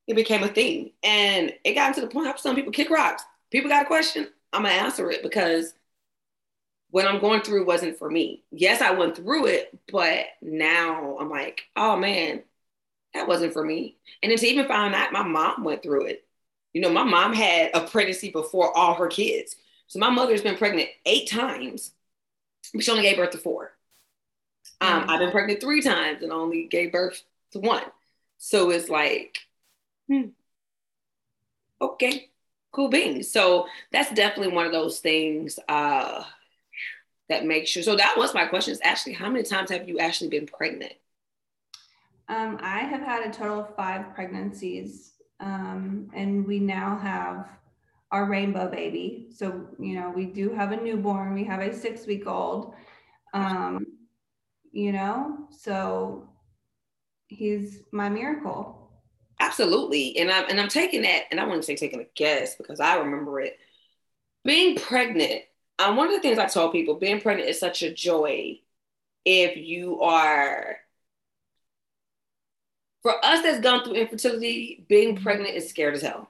it 0.09 0.15
became 0.15 0.41
a 0.41 0.47
thing. 0.47 0.91
And 1.03 1.53
it 1.63 1.75
got 1.75 1.93
to 1.95 2.01
the 2.01 2.07
point, 2.07 2.25
where 2.25 2.37
some 2.37 2.55
people 2.55 2.73
kick 2.73 2.89
rocks. 2.89 3.23
People 3.51 3.69
got 3.69 3.83
a 3.83 3.87
question, 3.87 4.27
I'm 4.51 4.63
gonna 4.63 4.73
answer 4.73 5.09
it 5.11 5.21
because 5.21 5.73
what 6.89 7.05
I'm 7.05 7.21
going 7.21 7.41
through 7.41 7.65
wasn't 7.65 7.99
for 7.99 8.09
me. 8.09 8.43
Yes, 8.51 8.81
I 8.81 8.91
went 8.91 9.15
through 9.15 9.45
it, 9.45 9.77
but 9.91 10.25
now 10.41 11.15
I'm 11.19 11.29
like, 11.29 11.61
oh 11.75 11.95
man, 11.95 12.41
that 13.13 13.27
wasn't 13.27 13.53
for 13.53 13.63
me. 13.63 13.97
And 14.23 14.31
then 14.31 14.39
to 14.39 14.47
even 14.47 14.67
find 14.67 14.95
out 14.95 15.13
my 15.13 15.21
mom 15.21 15.63
went 15.63 15.83
through 15.83 16.07
it. 16.07 16.25
You 16.73 16.81
know, 16.81 16.89
my 16.89 17.03
mom 17.03 17.33
had 17.33 17.69
a 17.75 17.81
pregnancy 17.81 18.31
before 18.31 18.75
all 18.75 18.95
her 18.95 19.07
kids. 19.07 19.55
So 19.85 19.99
my 19.99 20.09
mother's 20.09 20.41
been 20.41 20.57
pregnant 20.57 20.89
eight 21.05 21.29
times, 21.29 21.91
but 22.73 22.83
she 22.83 22.89
only 22.89 23.03
gave 23.03 23.17
birth 23.17 23.31
to 23.31 23.37
four. 23.37 23.73
Um, 24.81 25.01
mm-hmm. 25.01 25.09
I've 25.11 25.19
been 25.19 25.31
pregnant 25.31 25.61
three 25.61 25.81
times 25.81 26.23
and 26.23 26.31
only 26.31 26.65
gave 26.65 26.91
birth 26.91 27.21
to 27.51 27.59
one. 27.59 27.83
So 28.39 28.71
it's 28.71 28.89
like, 28.89 29.37
hmm, 30.09 30.29
okay, 31.81 32.29
cool 32.71 32.89
beans. 32.89 33.31
So 33.31 33.67
that's 33.91 34.13
definitely 34.13 34.53
one 34.53 34.65
of 34.65 34.71
those 34.71 34.99
things 34.99 35.59
uh, 35.67 36.23
that 37.29 37.45
makes 37.45 37.69
sure. 37.69 37.83
So 37.83 37.95
that 37.95 38.15
was 38.17 38.33
my 38.33 38.45
question 38.45 38.73
is 38.73 38.81
actually, 38.83 39.13
how 39.13 39.29
many 39.29 39.43
times 39.43 39.71
have 39.71 39.87
you 39.87 39.99
actually 39.99 40.29
been 40.29 40.47
pregnant? 40.47 40.93
Um, 42.27 42.59
I 42.61 42.81
have 42.81 43.01
had 43.01 43.25
a 43.27 43.33
total 43.33 43.61
of 43.61 43.75
five 43.75 44.13
pregnancies, 44.13 45.13
um, 45.39 46.09
and 46.13 46.45
we 46.45 46.59
now 46.59 46.97
have 46.99 47.49
our 48.11 48.25
rainbow 48.25 48.69
baby. 48.69 49.27
So, 49.35 49.67
you 49.79 49.95
know, 49.95 50.11
we 50.15 50.25
do 50.25 50.51
have 50.53 50.71
a 50.71 50.77
newborn, 50.77 51.33
we 51.33 51.43
have 51.45 51.59
a 51.59 51.73
six 51.73 52.05
week 52.05 52.27
old, 52.27 52.73
um, 53.33 53.85
you 54.71 54.91
know, 54.91 55.47
so 55.51 56.29
he's 57.27 57.81
my 57.91 58.09
miracle. 58.09 58.78
Absolutely. 59.59 60.17
And 60.17 60.31
I'm, 60.31 60.49
and 60.49 60.59
I'm 60.59 60.69
taking 60.69 61.01
that, 61.01 61.23
and 61.31 61.39
I 61.39 61.45
want 61.45 61.61
to 61.61 61.65
say 61.65 61.75
taking 61.75 61.99
a 61.99 62.05
guess 62.15 62.55
because 62.55 62.79
I 62.79 62.97
remember 62.97 63.41
it. 63.41 63.59
Being 64.45 64.77
pregnant, 64.77 65.41
um, 65.79 65.97
one 65.97 66.07
of 66.07 66.13
the 66.13 66.21
things 66.21 66.39
I 66.39 66.45
told 66.45 66.71
people, 66.71 66.95
being 66.95 67.19
pregnant 67.19 67.49
is 67.49 67.59
such 67.59 67.81
a 67.83 67.93
joy 67.93 68.59
if 69.25 69.57
you 69.57 69.99
are 70.01 70.77
for 73.01 73.13
us 73.23 73.41
that's 73.43 73.59
gone 73.59 73.83
through 73.83 73.95
infertility, 73.95 74.85
being 74.87 75.15
mm-hmm. 75.15 75.23
pregnant 75.23 75.55
is 75.55 75.69
scared 75.69 75.93
as 75.93 76.01
hell. 76.01 76.29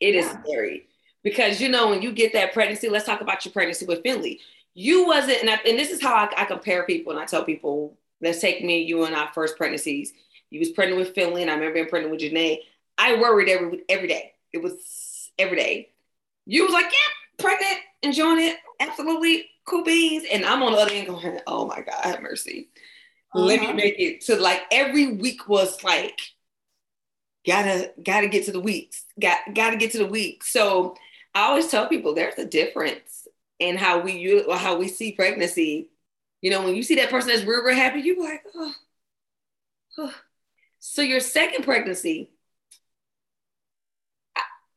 It 0.00 0.14
yeah. 0.14 0.20
is 0.20 0.36
scary 0.44 0.88
because 1.22 1.60
you 1.60 1.68
know 1.68 1.90
when 1.90 2.02
you 2.02 2.12
get 2.12 2.32
that 2.32 2.52
pregnancy. 2.52 2.88
Let's 2.88 3.06
talk 3.06 3.20
about 3.20 3.44
your 3.44 3.52
pregnancy 3.52 3.86
with 3.86 4.02
Finley. 4.02 4.40
You 4.74 5.06
wasn't, 5.06 5.40
and, 5.42 5.50
I, 5.50 5.54
and 5.66 5.78
this 5.78 5.90
is 5.90 6.02
how 6.02 6.14
I, 6.14 6.28
I, 6.36 6.44
compare 6.44 6.84
people, 6.84 7.12
and 7.12 7.20
I 7.20 7.24
tell 7.24 7.44
people, 7.44 7.96
let's 8.20 8.40
take 8.40 8.64
me, 8.64 8.82
you, 8.82 9.04
and 9.04 9.14
our 9.14 9.28
first 9.32 9.56
pregnancies. 9.56 10.12
You 10.50 10.60
was 10.60 10.70
pregnant 10.70 10.98
with 10.98 11.14
Finley, 11.14 11.42
and 11.42 11.50
I 11.50 11.54
remember 11.54 11.74
being 11.74 11.88
pregnant 11.88 12.12
with 12.12 12.20
Janae. 12.20 12.60
I 12.96 13.20
worried 13.20 13.48
every 13.48 13.82
every 13.88 14.08
day. 14.08 14.32
It 14.52 14.62
was 14.62 15.30
every 15.38 15.56
day. 15.56 15.90
You 16.46 16.64
was 16.64 16.72
like, 16.72 16.86
yeah, 16.86 17.44
pregnant, 17.44 17.80
enjoying 18.02 18.40
it, 18.40 18.56
absolutely 18.80 19.46
cool 19.66 19.84
beans, 19.84 20.24
and 20.32 20.44
I'm 20.44 20.62
on 20.62 20.72
the 20.72 20.78
other 20.78 20.92
end 20.92 21.08
going, 21.08 21.40
oh 21.46 21.66
my 21.66 21.82
God, 21.82 22.04
have 22.04 22.22
mercy. 22.22 22.70
Uh-huh. 23.34 23.44
Let 23.44 23.60
me 23.60 23.66
uh-huh. 23.66 23.74
make 23.74 23.98
it 23.98 24.22
to 24.22 24.36
like 24.36 24.62
every 24.70 25.12
week 25.12 25.48
was 25.48 25.84
like 25.84 26.18
gotta 27.46 27.92
gotta 28.02 28.28
get 28.28 28.46
to 28.46 28.52
the 28.52 28.60
weeks. 28.60 29.04
Got 29.20 29.54
gotta 29.54 29.76
get 29.76 29.92
to 29.92 29.98
the 29.98 30.06
week. 30.06 30.44
So 30.44 30.96
I 31.34 31.42
always 31.42 31.68
tell 31.68 31.88
people 31.88 32.14
there's 32.14 32.38
a 32.38 32.46
difference 32.46 33.28
in 33.58 33.76
how 33.76 34.00
we 34.00 34.44
how 34.52 34.76
we 34.76 34.88
see 34.88 35.12
pregnancy. 35.12 35.90
You 36.40 36.50
know, 36.50 36.62
when 36.62 36.76
you 36.76 36.82
see 36.82 36.94
that 36.96 37.10
person 37.10 37.28
that's 37.28 37.44
real, 37.44 37.62
real 37.62 37.74
happy, 37.74 38.00
you're 38.00 38.22
like, 38.22 38.42
oh, 38.54 38.74
oh. 39.98 40.14
So 40.80 41.02
your 41.02 41.20
second 41.20 41.64
pregnancy, 41.64 42.30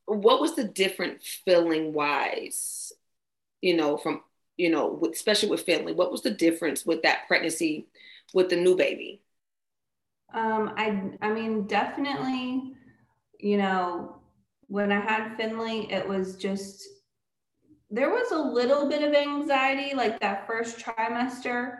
what 0.05 0.41
was 0.41 0.55
the 0.55 0.63
different 0.63 1.23
feeling 1.23 1.93
wise? 1.93 2.91
You 3.61 3.77
know, 3.77 3.97
from 3.97 4.21
you 4.57 4.69
know, 4.69 4.87
with, 4.87 5.13
especially 5.13 5.49
with 5.49 5.65
family, 5.65 5.93
what 5.93 6.11
was 6.11 6.21
the 6.21 6.31
difference 6.31 6.85
with 6.85 7.03
that 7.03 7.27
pregnancy 7.27 7.87
with 8.33 8.49
the 8.49 8.55
new 8.55 8.75
baby? 8.75 9.21
Um, 10.33 10.73
I 10.77 11.11
I 11.21 11.31
mean, 11.31 11.67
definitely, 11.67 12.73
you 13.39 13.57
know, 13.57 14.21
when 14.67 14.91
I 14.91 14.99
had 14.99 15.35
Finley, 15.35 15.91
it 15.91 16.07
was 16.07 16.35
just 16.35 16.87
there 17.89 18.09
was 18.09 18.31
a 18.31 18.37
little 18.37 18.87
bit 18.87 19.03
of 19.03 19.13
anxiety 19.13 19.93
like 19.95 20.19
that 20.21 20.47
first 20.47 20.79
trimester. 20.79 21.79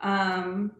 Um, 0.00 0.72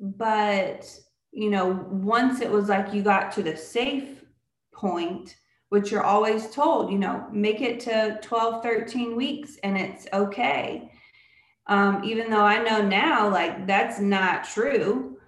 but 0.00 0.88
you 1.32 1.50
know, 1.50 1.86
once 1.90 2.40
it 2.40 2.50
was 2.50 2.68
like 2.68 2.92
you 2.92 3.02
got 3.02 3.32
to 3.32 3.42
the 3.42 3.56
safe 3.56 4.24
point, 4.72 5.36
which 5.70 5.90
you're 5.90 6.04
always 6.04 6.50
told, 6.50 6.92
you 6.92 6.98
know, 6.98 7.26
make 7.32 7.60
it 7.60 7.80
to 7.80 8.18
12, 8.22 8.62
13 8.62 9.16
weeks 9.16 9.56
and 9.62 9.76
it's 9.76 10.06
okay 10.12 10.90
um, 11.66 12.02
even 12.04 12.30
though 12.30 12.44
I 12.44 12.62
know 12.62 12.82
now 12.82 13.28
like 13.28 13.66
that's 13.66 14.00
not 14.00 14.44
true. 14.44 15.18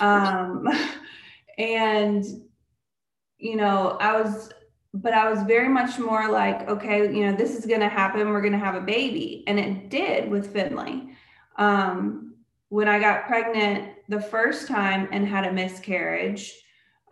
Um, 0.00 0.68
and 1.58 2.24
you 3.38 3.56
know, 3.56 3.96
I 4.00 4.20
was, 4.20 4.50
but 4.92 5.12
I 5.12 5.30
was 5.30 5.42
very 5.44 5.68
much 5.68 5.98
more 5.98 6.28
like, 6.28 6.68
okay, 6.68 7.14
you 7.14 7.24
know, 7.24 7.36
this 7.36 7.56
is 7.56 7.66
going 7.66 7.80
to 7.80 7.88
happen. 7.88 8.30
We're 8.30 8.40
going 8.40 8.52
to 8.52 8.58
have 8.58 8.74
a 8.74 8.80
baby. 8.80 9.44
And 9.46 9.60
it 9.60 9.90
did 9.90 10.28
with 10.28 10.52
Finley. 10.52 11.10
Um, 11.56 12.34
when 12.68 12.88
I 12.88 12.98
got 12.98 13.26
pregnant 13.26 13.92
the 14.08 14.20
first 14.20 14.66
time 14.66 15.08
and 15.12 15.26
had 15.26 15.44
a 15.44 15.52
miscarriage, 15.52 16.52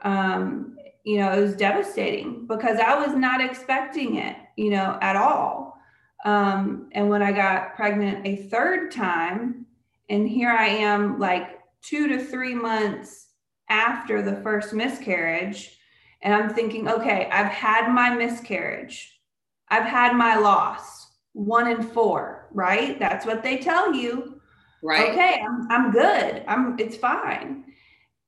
um, 0.03 0.77
you 1.05 1.19
know, 1.19 1.33
it 1.33 1.41
was 1.41 1.55
devastating 1.55 2.47
because 2.47 2.79
I 2.79 2.95
was 2.97 3.15
not 3.15 3.41
expecting 3.41 4.17
it, 4.17 4.37
you 4.57 4.71
know, 4.71 4.99
at 5.01 5.15
all. 5.15 5.79
Um, 6.25 6.89
and 6.93 7.09
when 7.09 7.23
I 7.23 7.33
got 7.33 7.77
pregnant 7.77 8.27
a 8.27 8.49
third 8.49 8.91
time, 8.91 9.67
and 10.09 10.29
here 10.29 10.51
I 10.51 10.67
am 10.67 11.19
like 11.19 11.61
two 11.83 12.09
to 12.09 12.25
three 12.25 12.55
months 12.55 13.29
after 13.69 14.23
the 14.23 14.41
first 14.43 14.73
miscarriage, 14.73 15.79
and 16.23 16.35
I'm 16.35 16.53
thinking, 16.53 16.89
okay, 16.89 17.29
I've 17.31 17.53
had 17.53 17.93
my 17.93 18.11
miscarriage, 18.11 19.21
I've 19.69 19.85
had 19.85 20.15
my 20.17 20.37
loss, 20.37 21.13
one 21.33 21.69
in 21.71 21.83
four, 21.83 22.49
right? 22.53 22.99
That's 22.99 23.27
what 23.27 23.43
they 23.43 23.59
tell 23.59 23.93
you. 23.93 24.36
Right. 24.83 25.11
Okay, 25.11 25.43
I'm, 25.47 25.71
I'm 25.71 25.91
good. 25.91 26.45
I'm 26.47 26.79
it's 26.79 26.97
fine. 26.97 27.65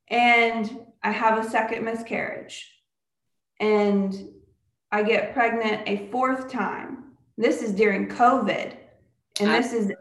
And 0.09 0.81
I 1.03 1.11
have 1.11 1.45
a 1.45 1.49
second 1.49 1.85
miscarriage. 1.85 2.71
And 3.61 4.17
I 4.91 5.03
get 5.03 5.35
pregnant 5.35 5.83
a 5.87 6.09
fourth 6.11 6.51
time 6.51 6.99
this 7.39 7.63
is 7.63 7.73
during 7.73 8.09
COVID, 8.09 8.75
and 9.41 9.51
this 9.51 9.73
is 9.73 9.93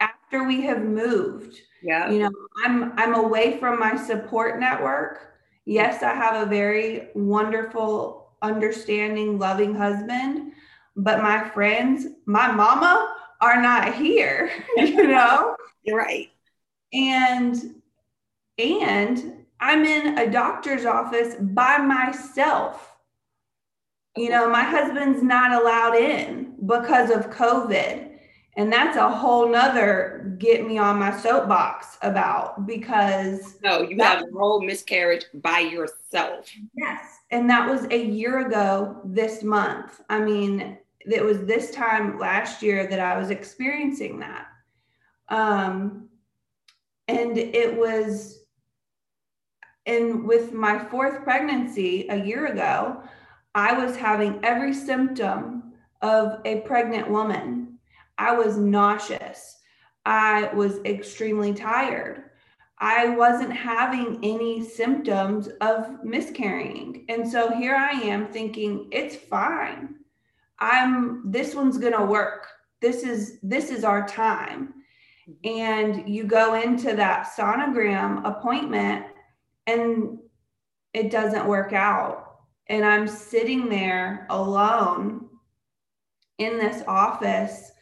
after 0.00 0.44
we 0.44 0.62
have 0.62 0.82
moved. 0.82 1.60
Yeah. 1.82 2.10
You 2.10 2.20
know, 2.20 2.30
I'm 2.64 2.98
I'm 2.98 3.14
away 3.14 3.58
from 3.58 3.78
my 3.78 3.94
support 3.94 4.58
network. 4.58 5.34
Yes, 5.66 6.02
I 6.02 6.14
have 6.14 6.46
a 6.46 6.50
very 6.50 7.08
wonderful, 7.14 8.32
understanding, 8.40 9.38
loving 9.38 9.74
husband, 9.74 10.52
but 10.96 11.22
my 11.22 11.46
friends, 11.50 12.06
my 12.24 12.50
mama 12.50 13.14
are 13.42 13.60
not 13.60 13.94
here, 13.94 14.50
you 14.78 15.06
know? 15.06 15.56
You're 15.82 15.98
right. 15.98 16.30
And 16.94 17.82
and 18.58 19.44
I'm 19.60 19.84
in 19.84 20.18
a 20.18 20.30
doctor's 20.30 20.86
office 20.86 21.34
by 21.38 21.78
myself 21.78 22.92
you 24.16 24.28
know, 24.28 24.48
my 24.48 24.62
husband's 24.62 25.22
not 25.22 25.52
allowed 25.52 25.94
in 25.96 26.54
because 26.66 27.10
of 27.10 27.30
COVID. 27.30 28.10
And 28.54 28.70
that's 28.70 28.98
a 28.98 29.08
whole 29.08 29.48
nother 29.48 30.36
get 30.38 30.66
me 30.66 30.76
on 30.76 30.98
my 30.98 31.16
soapbox 31.16 31.96
about 32.02 32.66
because 32.66 33.56
no, 33.64 33.80
you 33.80 33.96
that, 33.96 34.18
have 34.18 34.28
a 34.28 34.38
whole 34.38 34.60
miscarriage 34.60 35.24
by 35.32 35.60
yourself. 35.60 36.50
Yes. 36.76 37.20
And 37.30 37.48
that 37.48 37.66
was 37.66 37.86
a 37.90 38.04
year 38.04 38.46
ago 38.46 39.00
this 39.06 39.42
month. 39.42 40.02
I 40.10 40.20
mean, 40.20 40.76
it 41.06 41.24
was 41.24 41.44
this 41.44 41.70
time 41.70 42.18
last 42.18 42.62
year 42.62 42.86
that 42.86 43.00
I 43.00 43.18
was 43.18 43.30
experiencing 43.30 44.20
that. 44.20 44.46
Um, 45.28 46.08
and 47.08 47.36
it 47.36 47.76
was, 47.76 48.44
and 49.86 50.24
with 50.24 50.52
my 50.52 50.78
fourth 50.78 51.24
pregnancy 51.24 52.06
a 52.08 52.24
year 52.24 52.46
ago, 52.46 53.02
I 53.54 53.72
was 53.72 53.96
having 53.96 54.40
every 54.44 54.72
symptom 54.72 55.74
of 56.00 56.40
a 56.44 56.60
pregnant 56.60 57.10
woman. 57.10 57.78
I 58.18 58.32
was 58.32 58.56
nauseous. 58.56 59.58
I 60.04 60.52
was 60.54 60.78
extremely 60.84 61.54
tired. 61.54 62.24
I 62.78 63.10
wasn't 63.10 63.52
having 63.52 64.18
any 64.22 64.64
symptoms 64.64 65.48
of 65.60 66.02
miscarrying. 66.04 67.04
And 67.08 67.28
so 67.28 67.52
here 67.52 67.76
I 67.76 67.90
am 67.90 68.32
thinking 68.32 68.88
it's 68.90 69.14
fine. 69.14 69.96
I'm 70.62 71.28
this 71.30 71.56
one's 71.56 71.76
going 71.76 71.92
to 71.92 72.04
work. 72.04 72.46
This 72.80 73.02
is 73.02 73.38
this 73.42 73.70
is 73.70 73.82
our 73.82 74.06
time. 74.06 74.74
And 75.44 76.08
you 76.08 76.24
go 76.24 76.54
into 76.54 76.94
that 76.94 77.32
sonogram 77.36 78.24
appointment 78.24 79.06
and 79.66 80.18
it 80.94 81.10
doesn't 81.10 81.46
work 81.46 81.72
out. 81.72 82.36
And 82.68 82.84
I'm 82.84 83.08
sitting 83.08 83.68
there 83.68 84.26
alone 84.30 85.28
in 86.38 86.58
this 86.58 86.82
office 86.86 87.72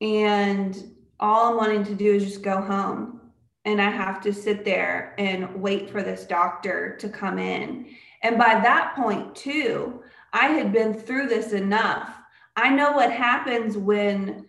and 0.00 0.92
all 1.20 1.50
I'm 1.50 1.56
wanting 1.56 1.84
to 1.84 1.94
do 1.94 2.14
is 2.14 2.24
just 2.24 2.42
go 2.42 2.60
home. 2.60 3.20
And 3.64 3.80
I 3.80 3.90
have 3.90 4.20
to 4.22 4.32
sit 4.32 4.64
there 4.64 5.14
and 5.18 5.60
wait 5.60 5.90
for 5.90 6.02
this 6.02 6.24
doctor 6.24 6.96
to 6.98 7.08
come 7.08 7.38
in. 7.38 7.86
And 8.22 8.38
by 8.38 8.60
that 8.60 8.94
point, 8.96 9.34
too, 9.34 10.02
I 10.32 10.48
had 10.48 10.72
been 10.72 10.94
through 10.94 11.28
this 11.28 11.52
enough. 11.52 12.16
I 12.56 12.70
know 12.70 12.92
what 12.92 13.12
happens 13.12 13.76
when 13.76 14.46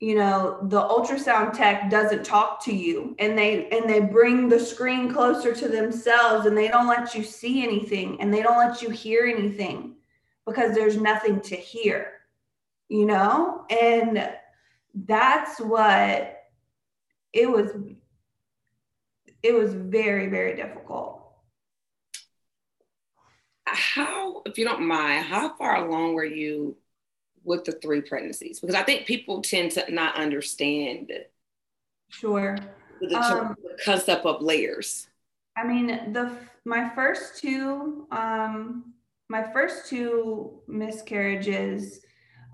you 0.00 0.14
know 0.14 0.58
the 0.64 0.80
ultrasound 0.80 1.52
tech 1.52 1.88
doesn't 1.88 2.24
talk 2.24 2.62
to 2.64 2.74
you 2.74 3.14
and 3.18 3.38
they 3.38 3.68
and 3.70 3.88
they 3.88 4.00
bring 4.00 4.48
the 4.48 4.58
screen 4.60 5.12
closer 5.12 5.54
to 5.54 5.68
themselves 5.68 6.46
and 6.46 6.56
they 6.56 6.68
don't 6.68 6.88
let 6.88 7.14
you 7.14 7.22
see 7.22 7.62
anything 7.62 8.20
and 8.20 8.32
they 8.32 8.42
don't 8.42 8.58
let 8.58 8.82
you 8.82 8.90
hear 8.90 9.24
anything 9.24 9.94
because 10.46 10.74
there's 10.74 10.98
nothing 10.98 11.40
to 11.40 11.56
hear 11.56 12.12
you 12.88 13.06
know 13.06 13.64
and 13.70 14.30
that's 15.06 15.58
what 15.60 16.42
it 17.32 17.50
was 17.50 17.70
it 19.42 19.54
was 19.54 19.72
very 19.74 20.28
very 20.28 20.54
difficult 20.54 21.23
how 23.74 24.42
if 24.46 24.58
you 24.58 24.64
don't 24.64 24.82
mind 24.82 25.26
how 25.26 25.54
far 25.56 25.84
along 25.84 26.14
were 26.14 26.24
you 26.24 26.76
with 27.42 27.64
the 27.64 27.72
three 27.72 28.00
pregnancies? 28.00 28.60
Because 28.60 28.74
i 28.74 28.82
think 28.82 29.06
people 29.06 29.42
tend 29.42 29.72
to 29.72 29.92
not 29.92 30.16
understand 30.16 31.12
sure. 32.08 32.56
the, 33.00 33.16
um, 33.16 33.56
concept 33.84 34.24
of 34.24 34.42
layers. 34.42 35.08
I 35.56 35.64
mean 35.64 36.12
the 36.12 36.36
my 36.64 36.90
first 36.94 37.40
two 37.40 38.06
um 38.10 38.94
my 39.28 39.42
first 39.52 39.88
two 39.88 40.60
miscarriages 40.68 42.00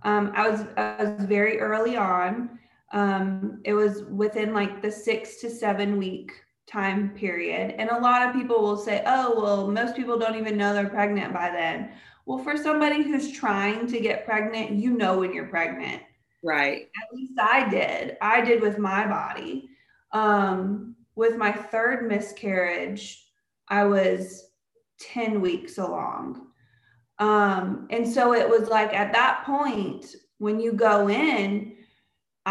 um, 0.02 0.32
I 0.34 0.48
was 0.48 0.64
I 0.76 1.02
was 1.02 1.26
very 1.26 1.60
early 1.60 1.96
on. 1.96 2.58
Um, 2.92 3.60
it 3.64 3.74
was 3.74 4.02
within 4.04 4.54
like 4.54 4.82
the 4.82 4.90
six 4.90 5.40
to 5.42 5.50
seven 5.50 5.96
week 5.98 6.32
time 6.70 7.10
period, 7.10 7.74
and 7.78 7.90
a 7.90 7.98
lot 7.98 8.28
of 8.28 8.34
people 8.34 8.62
will 8.62 8.76
say, 8.76 9.02
"Oh, 9.06 9.40
well, 9.40 9.70
most 9.70 9.96
people 9.96 10.18
don't 10.18 10.36
even 10.36 10.56
know 10.56 10.72
they're 10.72 10.88
pregnant 10.88 11.32
by 11.32 11.50
then." 11.50 11.90
Well, 12.26 12.38
for 12.38 12.56
somebody 12.56 13.02
who's 13.02 13.32
trying 13.32 13.86
to 13.88 14.00
get 14.00 14.24
pregnant, 14.24 14.72
you 14.72 14.90
know 14.90 15.18
when 15.18 15.32
you're 15.32 15.48
pregnant. 15.48 16.02
Right. 16.42 16.88
At 17.02 17.14
least 17.16 17.38
I 17.40 17.68
did. 17.68 18.16
I 18.22 18.40
did 18.40 18.62
with 18.62 18.78
my 18.78 19.06
body. 19.06 19.68
Um, 20.12 20.96
with 21.14 21.36
my 21.36 21.52
third 21.52 22.08
miscarriage, 22.08 23.26
I 23.68 23.84
was 23.84 24.50
10 25.00 25.40
weeks 25.40 25.78
along. 25.78 26.46
Um, 27.18 27.86
and 27.90 28.08
so 28.08 28.32
it 28.32 28.48
was 28.48 28.68
like 28.68 28.94
at 28.94 29.12
that 29.12 29.44
point, 29.44 30.06
when 30.38 30.58
you 30.58 30.72
go 30.72 31.08
in, 31.08 31.76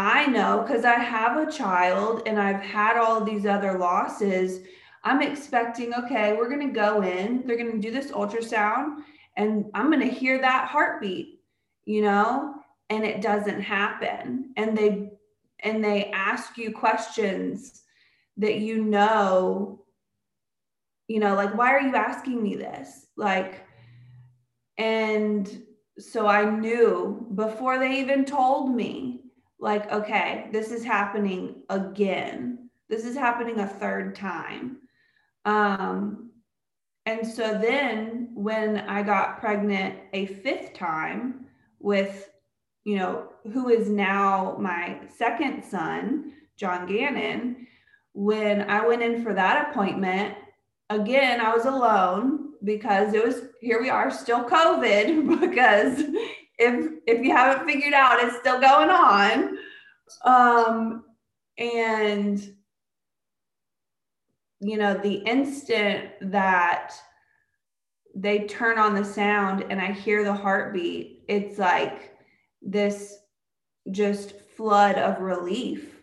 I 0.00 0.24
know 0.24 0.62
because 0.62 0.86
I 0.86 0.94
have 0.94 1.36
a 1.36 1.52
child 1.52 2.22
and 2.24 2.40
I've 2.40 2.62
had 2.62 2.96
all 2.96 3.22
these 3.22 3.44
other 3.44 3.78
losses. 3.78 4.60
I'm 5.04 5.20
expecting, 5.20 5.92
okay, 5.92 6.32
we're 6.32 6.48
going 6.48 6.66
to 6.66 6.72
go 6.72 7.02
in, 7.02 7.46
they're 7.46 7.58
going 7.58 7.72
to 7.72 7.78
do 7.78 7.90
this 7.90 8.10
ultrasound, 8.10 9.02
and 9.36 9.66
I'm 9.74 9.90
going 9.90 10.00
to 10.00 10.14
hear 10.14 10.40
that 10.40 10.68
heartbeat, 10.68 11.42
you 11.84 12.00
know, 12.00 12.54
and 12.88 13.04
it 13.04 13.20
doesn't 13.20 13.60
happen. 13.60 14.54
And 14.56 14.76
they, 14.76 15.10
and 15.60 15.84
they 15.84 16.10
ask 16.12 16.56
you 16.56 16.72
questions 16.72 17.82
that 18.38 18.56
you 18.56 18.82
know, 18.82 19.84
you 21.08 21.20
know, 21.20 21.34
like, 21.34 21.54
why 21.54 21.74
are 21.74 21.80
you 21.80 21.94
asking 21.94 22.42
me 22.42 22.56
this? 22.56 23.06
Like, 23.16 23.66
and 24.78 25.62
so 25.98 26.26
I 26.26 26.48
knew 26.48 27.26
before 27.34 27.78
they 27.78 28.00
even 28.00 28.24
told 28.24 28.74
me, 28.74 29.19
like, 29.60 29.90
okay, 29.92 30.48
this 30.52 30.70
is 30.70 30.84
happening 30.84 31.62
again. 31.68 32.70
This 32.88 33.04
is 33.04 33.16
happening 33.16 33.60
a 33.60 33.66
third 33.66 34.16
time. 34.16 34.78
Um, 35.44 36.30
and 37.06 37.26
so 37.26 37.58
then 37.58 38.30
when 38.34 38.78
I 38.78 39.02
got 39.02 39.40
pregnant 39.40 39.98
a 40.12 40.26
fifth 40.26 40.74
time 40.74 41.46
with, 41.78 42.30
you 42.84 42.96
know, 42.96 43.28
who 43.52 43.68
is 43.68 43.88
now 43.88 44.56
my 44.58 45.00
second 45.16 45.64
son, 45.64 46.32
John 46.56 46.86
Gannon, 46.86 47.66
when 48.12 48.68
I 48.68 48.86
went 48.86 49.02
in 49.02 49.22
for 49.22 49.34
that 49.34 49.70
appointment, 49.70 50.34
again, 50.88 51.40
I 51.40 51.54
was 51.54 51.64
alone 51.64 52.50
because 52.64 53.14
it 53.14 53.24
was 53.24 53.42
here 53.60 53.80
we 53.80 53.88
are 53.88 54.10
still 54.10 54.44
COVID 54.44 55.40
because 55.40 56.02
if 56.60 56.92
if 57.06 57.24
you 57.24 57.32
haven't 57.32 57.66
figured 57.66 57.94
out 57.94 58.22
it's 58.22 58.36
still 58.38 58.60
going 58.60 58.90
on. 58.90 59.58
Um 60.24 61.04
and 61.58 62.54
you 64.60 64.76
know 64.76 64.94
the 64.94 65.14
instant 65.14 66.10
that 66.20 66.94
they 68.14 68.46
turn 68.46 68.78
on 68.78 68.94
the 68.94 69.04
sound 69.04 69.64
and 69.70 69.80
I 69.80 69.92
hear 69.92 70.24
the 70.24 70.34
heartbeat, 70.34 71.24
it's 71.28 71.58
like 71.58 72.12
this 72.60 73.16
just 73.90 74.38
flood 74.56 74.96
of 74.96 75.20
relief 75.20 76.00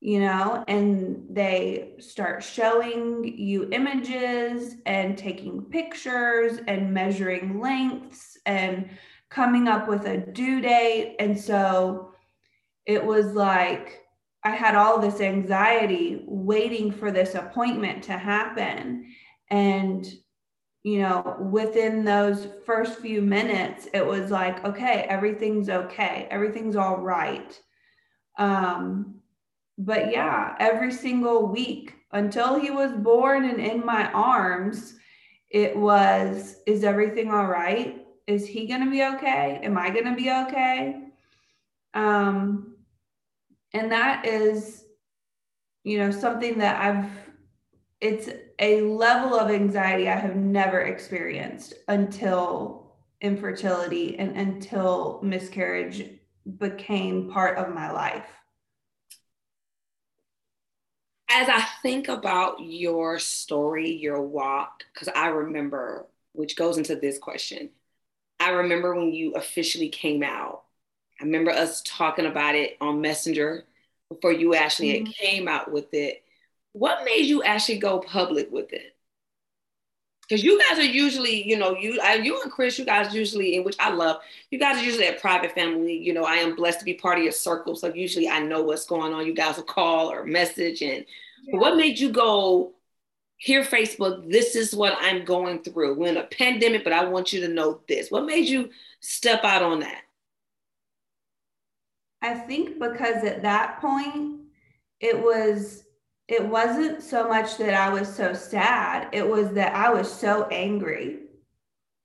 you 0.00 0.20
know, 0.20 0.64
and 0.68 1.26
they 1.30 1.94
start 1.98 2.44
showing 2.44 3.24
you 3.24 3.68
images 3.72 4.76
and 4.84 5.16
taking 5.16 5.62
pictures 5.62 6.60
and 6.68 6.92
measuring 6.92 7.60
lengths 7.60 8.38
and 8.46 8.88
coming 9.30 9.68
up 9.68 9.88
with 9.88 10.06
a 10.06 10.18
due 10.18 10.60
date. 10.60 11.16
And 11.18 11.38
so 11.38 12.12
it 12.86 13.04
was 13.04 13.34
like 13.34 14.06
I 14.46 14.50
had 14.50 14.76
all 14.76 15.00
this 15.00 15.20
anxiety 15.20 16.22
waiting 16.24 16.92
for 16.92 17.10
this 17.10 17.34
appointment 17.34 18.04
to 18.04 18.12
happen. 18.12 19.12
And, 19.50 20.06
you 20.84 21.00
know, 21.00 21.36
within 21.50 22.04
those 22.04 22.46
first 22.64 23.00
few 23.00 23.22
minutes, 23.22 23.88
it 23.92 24.06
was 24.06 24.30
like, 24.30 24.64
okay, 24.64 25.04
everything's 25.08 25.68
okay, 25.68 26.28
everything's 26.30 26.76
all 26.76 26.98
right. 26.98 27.60
Um, 28.38 29.16
but 29.78 30.12
yeah, 30.12 30.54
every 30.60 30.92
single 30.92 31.48
week 31.48 31.94
until 32.12 32.56
he 32.56 32.70
was 32.70 32.92
born 32.92 33.46
and 33.46 33.58
in 33.58 33.84
my 33.84 34.12
arms, 34.12 34.94
it 35.50 35.76
was, 35.76 36.58
is 36.68 36.84
everything 36.84 37.32
all 37.32 37.46
right? 37.46 38.05
Is 38.26 38.46
he 38.46 38.66
going 38.66 38.84
to 38.84 38.90
be 38.90 39.04
okay? 39.04 39.60
Am 39.62 39.78
I 39.78 39.90
going 39.90 40.06
to 40.06 40.14
be 40.14 40.30
okay? 40.30 41.02
Um, 41.94 42.74
and 43.72 43.92
that 43.92 44.26
is, 44.26 44.84
you 45.84 45.98
know, 45.98 46.10
something 46.10 46.58
that 46.58 46.80
I've, 46.80 47.10
it's 48.00 48.28
a 48.58 48.82
level 48.82 49.38
of 49.38 49.50
anxiety 49.50 50.08
I 50.08 50.16
have 50.16 50.36
never 50.36 50.80
experienced 50.80 51.74
until 51.88 52.96
infertility 53.20 54.18
and 54.18 54.36
until 54.36 55.20
miscarriage 55.22 56.04
became 56.58 57.30
part 57.30 57.58
of 57.58 57.74
my 57.74 57.90
life 57.90 58.26
as 61.36 61.48
I 61.50 61.60
think 61.82 62.08
about 62.08 62.60
your 62.60 63.18
story, 63.18 63.90
your 63.90 64.22
walk, 64.22 64.84
because 64.92 65.08
I 65.14 65.28
remember, 65.28 66.06
which 66.32 66.56
goes 66.56 66.78
into 66.78 66.96
this 66.96 67.18
question, 67.18 67.68
I 68.46 68.50
remember 68.50 68.94
when 68.94 69.12
you 69.12 69.32
officially 69.32 69.88
came 69.88 70.22
out. 70.22 70.62
I 71.20 71.24
remember 71.24 71.50
us 71.50 71.82
talking 71.84 72.26
about 72.26 72.54
it 72.54 72.76
on 72.80 73.00
Messenger 73.00 73.64
before 74.08 74.32
you 74.32 74.54
actually 74.54 75.00
mm-hmm. 75.00 75.10
came 75.12 75.48
out 75.48 75.72
with 75.72 75.92
it. 75.92 76.22
What 76.72 77.04
made 77.04 77.26
you 77.26 77.42
actually 77.42 77.78
go 77.78 77.98
public 77.98 78.50
with 78.52 78.72
it? 78.72 78.96
because 80.28 80.42
you 80.42 80.60
guys 80.68 80.78
are 80.78 80.84
usually, 80.84 81.48
you 81.48 81.56
know, 81.56 81.76
you 81.76 82.00
I, 82.02 82.14
you 82.14 82.40
and 82.42 82.50
Chris, 82.50 82.78
you 82.78 82.84
guys 82.84 83.14
usually, 83.14 83.54
in 83.56 83.64
which 83.64 83.76
I 83.78 83.90
love, 83.90 84.20
you 84.50 84.58
guys 84.58 84.76
are 84.76 84.84
usually 84.84 85.06
a 85.06 85.12
private 85.12 85.52
family. 85.52 85.96
You 85.96 86.14
know, 86.14 86.24
I 86.24 86.36
am 86.36 86.56
blessed 86.56 86.80
to 86.80 86.84
be 86.84 86.94
part 86.94 87.18
of 87.18 87.24
your 87.24 87.32
circle, 87.32 87.76
so 87.76 87.92
usually 87.94 88.28
I 88.28 88.40
know 88.40 88.62
what's 88.62 88.86
going 88.86 89.12
on. 89.12 89.26
You 89.26 89.34
guys 89.34 89.56
will 89.56 89.64
call 89.64 90.10
or 90.10 90.24
message, 90.24 90.82
and 90.82 91.04
yeah. 91.44 91.58
what 91.58 91.76
made 91.76 91.98
you 91.98 92.10
go? 92.10 92.72
Here, 93.38 93.62
Facebook, 93.62 94.30
this 94.30 94.56
is 94.56 94.74
what 94.74 94.96
I'm 94.98 95.24
going 95.24 95.62
through. 95.62 95.94
We're 95.94 96.08
in 96.08 96.16
a 96.16 96.24
pandemic, 96.24 96.84
but 96.84 96.92
I 96.92 97.04
want 97.04 97.32
you 97.32 97.40
to 97.42 97.48
know 97.48 97.80
this. 97.86 98.10
What 98.10 98.24
made 98.24 98.48
you 98.48 98.70
step 99.00 99.44
out 99.44 99.62
on 99.62 99.80
that? 99.80 100.02
I 102.22 102.34
think 102.34 102.78
because 102.78 103.24
at 103.24 103.42
that 103.42 103.80
point, 103.80 104.40
it 105.00 105.20
was 105.20 105.84
it 106.28 106.44
wasn't 106.44 107.02
so 107.02 107.28
much 107.28 107.56
that 107.58 107.74
I 107.74 107.92
was 107.92 108.12
so 108.12 108.32
sad, 108.32 109.08
it 109.12 109.28
was 109.28 109.50
that 109.52 109.74
I 109.74 109.90
was 109.90 110.12
so 110.12 110.48
angry. 110.50 111.20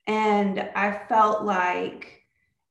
And 0.06 0.60
I 0.76 1.00
felt 1.08 1.44
like 1.44 2.22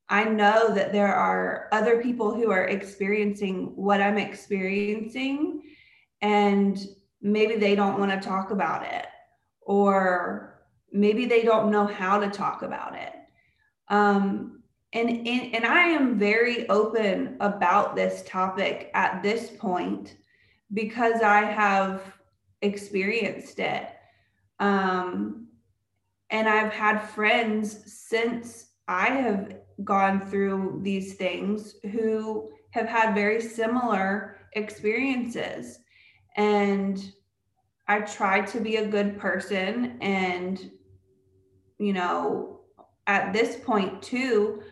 I 0.08 0.26
know 0.26 0.74
that 0.74 0.92
there 0.92 1.14
are 1.14 1.68
other 1.72 2.02
people 2.02 2.34
who 2.34 2.52
are 2.52 2.66
experiencing 2.66 3.74
what 3.76 4.02
I'm 4.02 4.18
experiencing, 4.18 5.64
and 6.22 6.78
maybe 7.22 7.56
they 7.56 7.76
don't 7.76 8.00
want 8.00 8.12
to 8.12 8.28
talk 8.28 8.52
about 8.52 8.86
it, 8.86 9.06
or 9.62 10.64
maybe 10.92 11.26
they 11.26 11.44
don't 11.44 11.72
know 11.72 11.86
how 11.86 12.20
to 12.20 12.30
talk 12.30 12.62
about 12.62 12.96
it. 12.96 13.14
Um, 13.90 14.64
and, 14.94 15.10
and, 15.10 15.56
and 15.56 15.66
I 15.66 15.84
am 15.84 16.20
very 16.20 16.68
open 16.70 17.38
about 17.40 17.96
this 17.96 18.24
topic 18.28 18.92
at 18.94 19.24
this 19.24 19.50
point 19.50 20.18
because 20.74 21.22
I 21.22 21.44
have 21.44 22.02
experienced 22.62 23.60
it. 23.60 23.88
Um, 24.60 25.48
and 26.30 26.48
I've 26.48 26.74
had 26.74 27.00
friends 27.00 27.94
since 27.94 28.68
I 28.88 29.08
have 29.08 29.56
gone 29.84 30.30
through 30.30 30.82
these 30.84 31.16
things 31.16 31.76
who 31.92 32.50
have 32.72 32.88
had 32.88 33.14
very 33.14 33.42
similar 33.42 34.38
experiences. 34.54 35.80
And 36.36 37.14
I 37.88 38.02
try 38.02 38.42
to 38.42 38.60
be 38.60 38.78
a 38.78 38.88
good 38.88 39.20
person. 39.20 39.98
And, 40.02 40.72
you 41.78 41.94
know, 41.94 42.62
at 43.08 43.34
this 43.34 43.58
point, 43.58 44.02
too, 44.02 44.64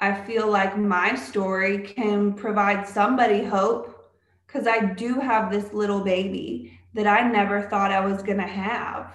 I 0.00 0.14
feel 0.24 0.50
like 0.50 0.76
my 0.76 1.14
story 1.14 1.78
can 1.78 2.34
provide 2.34 2.86
somebody 2.86 3.42
hope 3.44 4.12
because 4.46 4.66
I 4.66 4.92
do 4.94 5.14
have 5.14 5.50
this 5.50 5.72
little 5.72 6.02
baby 6.02 6.78
that 6.94 7.06
I 7.06 7.28
never 7.28 7.62
thought 7.62 7.92
I 7.92 8.04
was 8.04 8.22
going 8.22 8.38
to 8.38 8.46
have. 8.46 9.14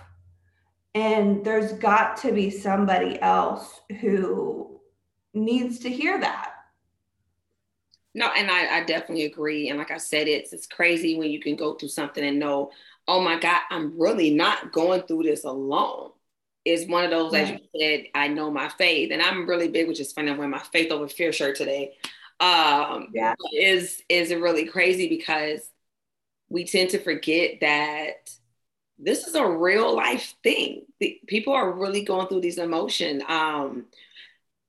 And 0.94 1.44
there's 1.44 1.74
got 1.74 2.18
to 2.18 2.32
be 2.32 2.50
somebody 2.50 3.20
else 3.22 3.82
who 4.02 4.80
needs 5.34 5.80
to 5.80 5.90
hear 5.90 6.20
that. 6.20 6.51
No, 8.14 8.28
and 8.28 8.52
I, 8.52 8.80
I 8.80 8.84
definitely 8.84 9.26
agree. 9.26 9.70
And 9.70 9.80
like 9.80 9.92
I 9.92 9.98
said, 9.98 10.28
it's 10.28 10.54
it's 10.54 10.68
crazy 10.68 11.18
when 11.18 11.32
you 11.32 11.40
can 11.40 11.56
go 11.56 11.76
through 11.76 11.90
something 11.90 12.24
and 12.24 12.40
know, 12.40 12.72
oh 13.08 13.22
my 13.22 13.40
God, 13.40 13.62
I'm 13.70 14.00
really 14.00 14.32
not 14.32 14.74
going 14.74 15.04
through 15.04 15.24
this 15.24 15.44
alone. 15.44 16.12
It's 16.64 16.88
one 16.88 17.06
of 17.06 17.10
those, 17.10 17.34
as 17.34 17.50
you 17.50 17.60
said, 17.80 18.06
I 18.14 18.28
know 18.28 18.52
my 18.52 18.70
faith. 18.70 19.12
And 19.12 19.22
I'm 19.22 19.50
really 19.50 19.68
big, 19.68 19.88
which 19.88 20.00
is 20.00 20.12
funny, 20.12 20.30
I'm 20.30 20.38
wearing 20.38 20.52
my 20.52 20.62
faith 20.72 20.92
over 20.92 21.08
fear 21.08 21.34
shirt 21.34 21.56
today 21.56 21.94
um, 22.42 23.10
yeah. 23.14 23.36
is 23.54 24.02
is 24.10 24.34
really 24.34 24.66
crazy 24.66 25.08
because 25.08 25.62
we 26.50 26.66
tend 26.66 26.90
to 26.90 27.00
forget 27.00 27.60
that 27.62 28.30
this 28.98 29.28
is 29.28 29.36
a 29.36 29.48
real 29.48 29.96
life 29.96 30.34
thing. 30.44 30.86
The, 31.00 31.20
people 31.28 31.54
are 31.54 31.72
really 31.72 32.04
going 32.04 32.28
through 32.28 32.42
these 32.42 32.58
emotions. 32.58 33.24
Um, 33.28 33.86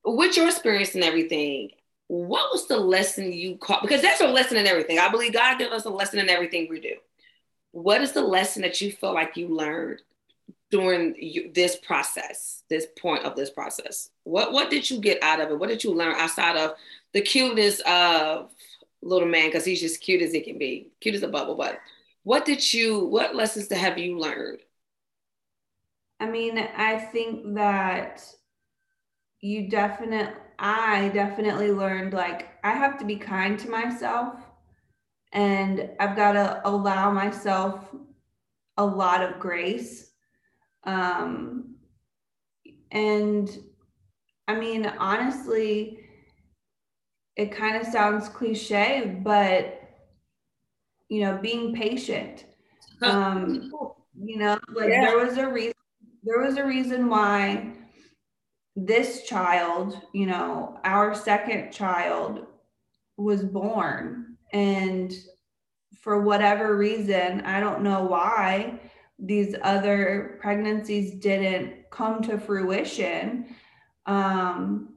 with 0.05 0.37
your 0.37 0.48
experience 0.48 0.94
and 0.94 1.05
everything, 1.05 1.70
what 2.12 2.53
was 2.53 2.66
the 2.66 2.77
lesson 2.77 3.33
you 3.33 3.57
caught? 3.57 3.81
Because 3.81 4.03
that's 4.03 4.20
a 4.20 4.27
lesson 4.27 4.59
in 4.59 4.66
everything. 4.66 4.98
I 4.98 5.09
believe 5.09 5.33
God 5.33 5.59
gives 5.59 5.72
us 5.72 5.87
a 5.87 5.90
lesson 5.90 6.18
in 6.18 6.29
everything 6.29 6.68
we 6.68 6.79
do. 6.79 6.96
What 7.70 8.03
is 8.03 8.12
the 8.12 8.20
lesson 8.20 8.61
that 8.62 8.83
you 8.83 8.92
feel 8.92 9.14
like 9.14 9.37
you 9.38 9.48
learned 9.48 10.03
during 10.70 11.14
you, 11.18 11.51
this 11.55 11.77
process, 11.77 12.64
this 12.68 12.87
point 13.01 13.25
of 13.25 13.35
this 13.35 13.48
process? 13.48 14.11
What 14.25 14.53
what 14.53 14.68
did 14.68 14.90
you 14.90 15.01
get 15.01 15.22
out 15.22 15.40
of 15.40 15.51
it? 15.51 15.59
What 15.59 15.70
did 15.70 15.83
you 15.83 15.94
learn 15.94 16.14
outside 16.16 16.59
of 16.59 16.75
the 17.14 17.22
cuteness 17.22 17.81
of 17.87 18.51
little 19.01 19.29
man 19.29 19.48
because 19.48 19.64
he's 19.64 19.81
just 19.81 20.03
cute 20.03 20.20
as 20.20 20.33
he 20.33 20.40
can 20.40 20.59
be, 20.59 20.90
cute 21.01 21.14
as 21.14 21.22
a 21.22 21.29
bubble. 21.29 21.55
But 21.55 21.81
what 22.25 22.44
did 22.44 22.72
you? 22.75 23.07
What 23.07 23.35
lessons 23.35 23.72
have 23.72 23.96
you 23.96 24.18
learned? 24.18 24.59
I 26.20 26.27
mean, 26.31 26.59
I 26.59 26.98
think 26.98 27.55
that 27.55 28.22
you 29.40 29.70
definitely, 29.70 30.35
I 30.62 31.09
definitely 31.09 31.72
learned 31.72 32.14
like 32.14 32.48
I 32.62 32.70
have 32.70 32.96
to 32.98 33.05
be 33.05 33.16
kind 33.16 33.59
to 33.59 33.68
myself 33.68 34.37
and 35.33 35.90
I've 35.98 36.14
got 36.14 36.33
to 36.33 36.61
allow 36.64 37.11
myself 37.11 37.85
a 38.77 38.85
lot 38.85 39.22
of 39.22 39.40
grace. 39.40 40.12
Um, 40.85 41.75
and 42.92 43.51
I 44.46 44.55
mean, 44.55 44.87
honestly, 44.87 45.98
it 47.37 47.51
kind 47.51 47.77
of 47.77 47.87
sounds 47.87 48.29
cliche, 48.29 49.20
but 49.25 49.81
you 51.09 51.22
know, 51.22 51.38
being 51.38 51.75
patient. 51.75 52.44
Um, 53.03 53.70
you 54.16 54.38
know, 54.38 54.59
like 54.72 54.90
yeah. 54.90 55.07
there 55.07 55.18
was 55.18 55.38
a 55.38 55.48
reason 55.48 55.72
there 56.22 56.40
was 56.40 56.57
a 56.57 56.64
reason 56.64 57.09
why 57.09 57.72
this 58.75 59.25
child, 59.25 60.01
you 60.13 60.27
know, 60.27 60.79
our 60.85 61.15
second 61.15 61.73
child 61.73 62.47
was 63.17 63.45
born 63.45 64.37
and 64.53 65.13
for 66.03 66.23
whatever 66.23 66.77
reason, 66.77 67.43
I 67.43 67.61
don't 67.61 67.83
know 67.83 68.03
why 68.03 68.81
these 69.19 69.55
other 69.63 70.39
pregnancies 70.41 71.15
didn't 71.21 71.91
come 71.91 72.23
to 72.23 72.39
fruition. 72.39 73.55
Um, 74.07 74.89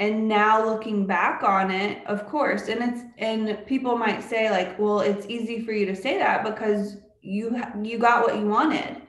and 0.00 0.28
now 0.28 0.64
looking 0.64 1.06
back 1.06 1.42
on 1.42 1.70
it 1.70 2.06
of 2.06 2.26
course 2.26 2.68
and 2.68 2.82
it's 2.82 3.02
and 3.18 3.66
people 3.66 3.96
might 3.96 4.22
say 4.22 4.50
like 4.50 4.78
well 4.78 5.00
it's 5.00 5.26
easy 5.26 5.64
for 5.64 5.72
you 5.72 5.86
to 5.86 5.96
say 5.96 6.18
that 6.18 6.44
because 6.44 6.98
you 7.22 7.58
you 7.82 7.98
got 7.98 8.22
what 8.22 8.38
you 8.38 8.46
wanted 8.46 9.00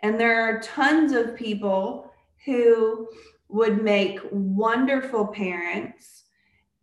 and 0.00 0.18
there 0.18 0.42
are 0.42 0.60
tons 0.60 1.12
of 1.12 1.36
people 1.36 2.03
who 2.44 3.08
would 3.48 3.82
make 3.82 4.18
wonderful 4.30 5.26
parents 5.26 6.24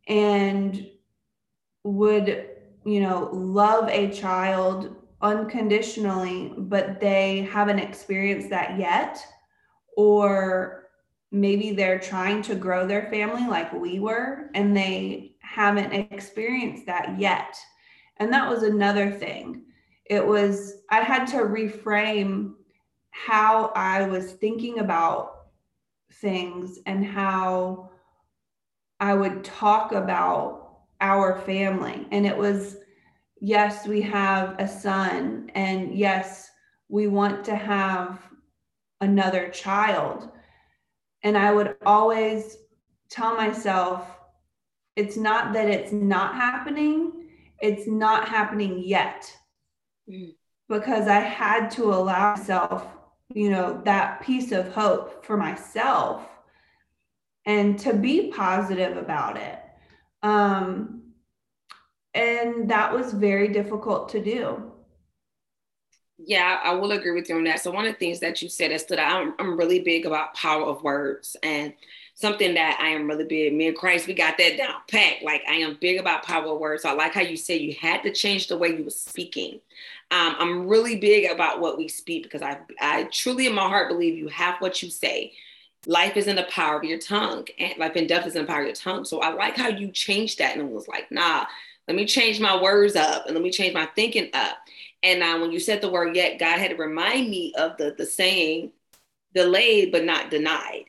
and 0.07 0.87
would 1.83 2.47
you 2.85 3.01
know 3.01 3.29
love 3.31 3.87
a 3.89 4.11
child 4.11 4.95
unconditionally 5.21 6.53
but 6.57 6.99
they 6.99 7.41
haven't 7.51 7.79
experienced 7.79 8.49
that 8.49 8.77
yet 8.77 9.23
or 9.95 10.81
maybe 11.31 11.71
they're 11.71 11.99
trying 11.99 12.41
to 12.41 12.55
grow 12.55 12.85
their 12.85 13.09
family 13.09 13.47
like 13.47 13.71
we 13.73 13.99
were 13.99 14.49
and 14.53 14.75
they 14.75 15.31
haven't 15.39 15.91
experienced 16.11 16.85
that 16.85 17.17
yet. 17.19 17.57
And 18.17 18.31
that 18.33 18.49
was 18.49 18.63
another 18.63 19.09
thing. 19.11 19.63
It 20.05 20.25
was, 20.25 20.73
I 20.89 21.01
had 21.01 21.25
to 21.27 21.37
reframe 21.37 22.53
how 23.11 23.71
I 23.75 24.07
was 24.07 24.33
thinking 24.33 24.79
about 24.79 25.40
things 26.21 26.79
and 26.85 27.05
how 27.05 27.89
I 28.99 29.13
would 29.13 29.43
talk 29.43 29.91
about 29.91 30.79
our 31.01 31.39
family. 31.39 32.07
And 32.11 32.25
it 32.25 32.37
was, 32.37 32.77
yes, 33.39 33.87
we 33.87 34.01
have 34.01 34.55
a 34.59 34.67
son, 34.67 35.49
and 35.55 35.93
yes, 35.93 36.49
we 36.87 37.07
want 37.07 37.43
to 37.45 37.55
have 37.55 38.19
another 39.01 39.49
child 39.49 40.29
and 41.23 41.37
I 41.37 41.51
would 41.51 41.75
always 41.85 42.57
tell 43.09 43.35
myself, 43.35 44.07
it's 44.95 45.17
not 45.17 45.53
that 45.53 45.69
it's 45.69 45.91
not 45.91 46.35
happening, 46.35 47.27
it's 47.59 47.87
not 47.87 48.27
happening 48.27 48.81
yet. 48.83 49.31
Mm. 50.09 50.33
Because 50.67 51.07
I 51.07 51.19
had 51.19 51.69
to 51.71 51.93
allow 51.93 52.35
myself, 52.35 52.87
you 53.35 53.49
know, 53.49 53.81
that 53.85 54.21
piece 54.21 54.51
of 54.51 54.73
hope 54.73 55.25
for 55.25 55.37
myself 55.37 56.27
and 57.45 57.77
to 57.79 57.93
be 57.93 58.31
positive 58.31 58.97
about 58.97 59.37
it. 59.37 59.59
Um, 60.23 61.01
and 62.13 62.69
that 62.69 62.93
was 62.93 63.13
very 63.13 63.47
difficult 63.47 64.09
to 64.09 64.23
do. 64.23 64.71
Yeah, 66.17 66.59
I 66.63 66.73
will 66.73 66.91
agree 66.91 67.11
with 67.11 67.29
you 67.29 67.35
on 67.37 67.45
that. 67.45 67.61
So 67.61 67.71
one 67.71 67.85
of 67.85 67.93
the 67.93 67.99
things 67.99 68.19
that 68.19 68.41
you 68.41 68.49
said 68.49 68.71
is 68.71 68.81
that 68.81 68.87
stood 68.87 68.99
out, 68.99 69.21
I'm, 69.21 69.33
I'm 69.39 69.57
really 69.57 69.79
big 69.79 70.05
about 70.05 70.35
power 70.35 70.63
of 70.63 70.83
words. 70.83 71.35
And 71.41 71.73
something 72.13 72.53
that 72.53 72.79
I 72.81 72.89
am 72.89 73.07
really 73.07 73.25
big. 73.25 73.53
Me 73.53 73.67
and 73.67 73.77
Christ, 73.77 74.07
we 74.07 74.13
got 74.13 74.37
that 74.37 74.57
down 74.57 74.75
packed. 74.89 75.23
Like 75.23 75.41
I 75.49 75.55
am 75.55 75.77
big 75.79 75.99
about 75.99 76.23
power 76.23 76.53
words. 76.55 76.83
So 76.83 76.89
I 76.89 76.93
like 76.93 77.13
how 77.13 77.21
you 77.21 77.37
say 77.37 77.57
you 77.57 77.75
had 77.79 78.03
to 78.03 78.11
change 78.11 78.47
the 78.47 78.57
way 78.57 78.75
you 78.75 78.83
were 78.83 78.89
speaking. 78.89 79.59
Um, 80.11 80.35
I'm 80.37 80.67
really 80.67 80.97
big 80.97 81.31
about 81.31 81.59
what 81.59 81.77
we 81.77 81.87
speak 81.87 82.23
because 82.23 82.41
I, 82.41 82.59
I 82.79 83.03
truly 83.05 83.47
in 83.47 83.55
my 83.55 83.67
heart 83.67 83.89
believe 83.89 84.17
you 84.17 84.27
have 84.27 84.59
what 84.59 84.83
you 84.83 84.89
say. 84.89 85.33
Life 85.87 86.15
is 86.15 86.27
in 86.27 86.35
the 86.35 86.43
power 86.43 86.77
of 86.77 86.83
your 86.83 86.99
tongue, 86.99 87.47
and 87.57 87.75
life 87.79 87.93
and 87.95 88.07
death 88.07 88.27
is 88.27 88.35
in 88.35 88.43
the 88.43 88.47
power 88.47 88.59
of 88.59 88.67
your 88.67 88.75
tongue. 88.75 89.03
So 89.03 89.21
I 89.21 89.33
like 89.33 89.57
how 89.57 89.69
you 89.69 89.89
changed 89.89 90.37
that 90.37 90.55
and 90.55 90.61
it 90.61 90.71
was 90.71 90.87
like, 90.87 91.11
nah, 91.11 91.45
let 91.87 91.97
me 91.97 92.05
change 92.05 92.39
my 92.39 92.61
words 92.61 92.95
up 92.95 93.25
and 93.25 93.33
let 93.33 93.43
me 93.43 93.49
change 93.49 93.73
my 93.73 93.87
thinking 93.95 94.29
up. 94.33 94.57
And 95.01 95.19
now 95.19 95.41
when 95.41 95.51
you 95.51 95.59
said 95.59 95.81
the 95.81 95.89
word 95.89 96.15
yet, 96.15 96.37
God 96.37 96.59
had 96.59 96.69
to 96.69 96.75
remind 96.75 97.29
me 97.31 97.53
of 97.57 97.77
the 97.77 97.95
the 97.97 98.05
saying, 98.05 98.71
delayed 99.33 99.91
but 99.91 100.03
not 100.03 100.29
denied 100.29 100.85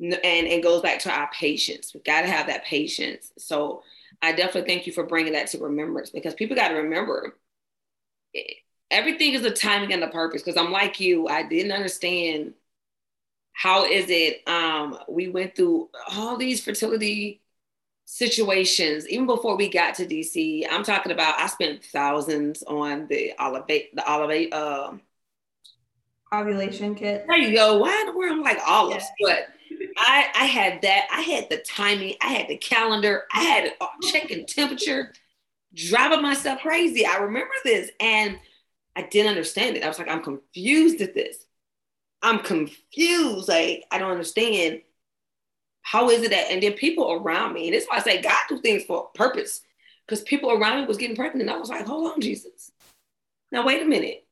and 0.00 0.46
it 0.46 0.62
goes 0.62 0.82
back 0.82 1.00
to 1.00 1.10
our 1.10 1.30
patience. 1.32 1.92
We've 1.92 2.04
got 2.04 2.22
to 2.22 2.28
have 2.28 2.46
that 2.46 2.64
patience. 2.64 3.32
So 3.38 3.82
I 4.22 4.32
definitely 4.32 4.68
thank 4.68 4.86
you 4.86 4.92
for 4.92 5.04
bringing 5.04 5.34
that 5.34 5.48
to 5.48 5.58
remembrance 5.58 6.10
because 6.10 6.34
people 6.34 6.56
got 6.56 6.68
to 6.68 6.74
remember 6.76 7.36
everything 8.90 9.34
is 9.34 9.44
a 9.44 9.50
timing 9.50 9.92
and 9.92 10.02
a 10.02 10.08
purpose. 10.08 10.42
Because 10.42 10.60
I'm 10.60 10.72
like 10.72 11.00
you, 11.00 11.28
I 11.28 11.42
didn't 11.42 11.72
understand 11.72 12.54
how 13.52 13.84
is 13.84 14.06
it 14.08 14.46
um, 14.48 14.98
we 15.08 15.28
went 15.28 15.54
through 15.54 15.90
all 16.12 16.36
these 16.36 16.62
fertility 16.62 17.42
situations 18.06 19.08
even 19.08 19.26
before 19.26 19.56
we 19.56 19.68
got 19.68 19.94
to 19.96 20.06
DC. 20.06 20.66
I'm 20.70 20.82
talking 20.82 21.12
about 21.12 21.38
I 21.38 21.46
spent 21.46 21.84
thousands 21.84 22.62
on 22.62 23.06
the 23.06 23.32
olive 23.38 23.66
the 23.66 24.04
olive 24.06 24.52
uh, 24.52 24.92
ovulation 26.32 26.94
kit. 26.94 27.26
There 27.28 27.38
you 27.38 27.54
go. 27.54 27.78
Why 27.78 28.00
in 28.00 28.06
the 28.06 28.18
world 28.18 28.32
I'm 28.32 28.42
like 28.42 28.58
olives, 28.66 29.06
yeah. 29.18 29.26
but 29.28 29.59
I, 29.96 30.26
I 30.34 30.44
had 30.44 30.82
that. 30.82 31.08
I 31.10 31.22
had 31.22 31.48
the 31.50 31.58
timing. 31.58 32.14
I 32.20 32.28
had 32.28 32.48
the 32.48 32.56
calendar. 32.56 33.24
I 33.32 33.40
had 33.40 33.72
checking 34.02 34.46
temperature, 34.46 35.12
driving 35.74 36.22
myself 36.22 36.60
crazy. 36.60 37.06
I 37.06 37.16
remember 37.18 37.52
this 37.64 37.90
and 38.00 38.38
I 38.96 39.02
didn't 39.02 39.30
understand 39.30 39.76
it. 39.76 39.84
I 39.84 39.88
was 39.88 39.98
like, 39.98 40.08
I'm 40.08 40.22
confused 40.22 41.00
at 41.00 41.14
this. 41.14 41.44
I'm 42.22 42.40
confused. 42.40 43.48
Like, 43.48 43.84
I 43.90 43.98
don't 43.98 44.10
understand. 44.10 44.82
How 45.82 46.10
is 46.10 46.22
it 46.22 46.30
that? 46.30 46.50
And 46.50 46.62
then 46.62 46.74
people 46.74 47.12
around 47.12 47.54
me, 47.54 47.66
and 47.66 47.74
this 47.74 47.84
is 47.84 47.88
why 47.88 47.96
I 47.96 48.00
say 48.00 48.20
God 48.20 48.36
do 48.48 48.60
things 48.60 48.84
for 48.84 49.08
a 49.08 49.16
purpose. 49.16 49.62
Because 50.06 50.22
people 50.22 50.50
around 50.50 50.80
me 50.80 50.86
was 50.86 50.96
getting 50.96 51.16
pregnant. 51.16 51.48
And 51.48 51.50
I 51.50 51.58
was 51.58 51.70
like, 51.70 51.86
hold 51.86 52.12
on, 52.12 52.20
Jesus. 52.20 52.70
Now, 53.52 53.64
wait 53.64 53.80
a 53.80 53.86
minute. 53.86 54.26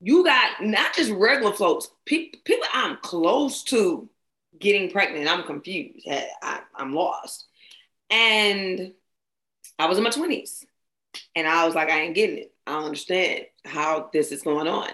You 0.00 0.24
got 0.24 0.62
not 0.62 0.94
just 0.94 1.10
regular 1.12 1.52
folks, 1.52 1.88
people, 2.04 2.40
people 2.44 2.66
I'm 2.72 2.98
close 3.02 3.62
to 3.64 4.08
getting 4.58 4.90
pregnant. 4.90 5.28
I'm 5.28 5.44
confused. 5.44 6.06
I, 6.08 6.60
am 6.78 6.94
lost. 6.94 7.46
And 8.10 8.92
I 9.78 9.86
was 9.86 9.98
in 9.98 10.04
my 10.04 10.10
20s. 10.10 10.64
And 11.34 11.46
I 11.46 11.66
was 11.66 11.74
like, 11.74 11.90
I 11.90 12.00
ain't 12.00 12.14
getting 12.14 12.38
it. 12.38 12.54
I 12.66 12.72
don't 12.72 12.84
understand 12.84 13.46
how 13.64 14.10
this 14.12 14.32
is 14.32 14.42
going 14.42 14.68
on. 14.68 14.90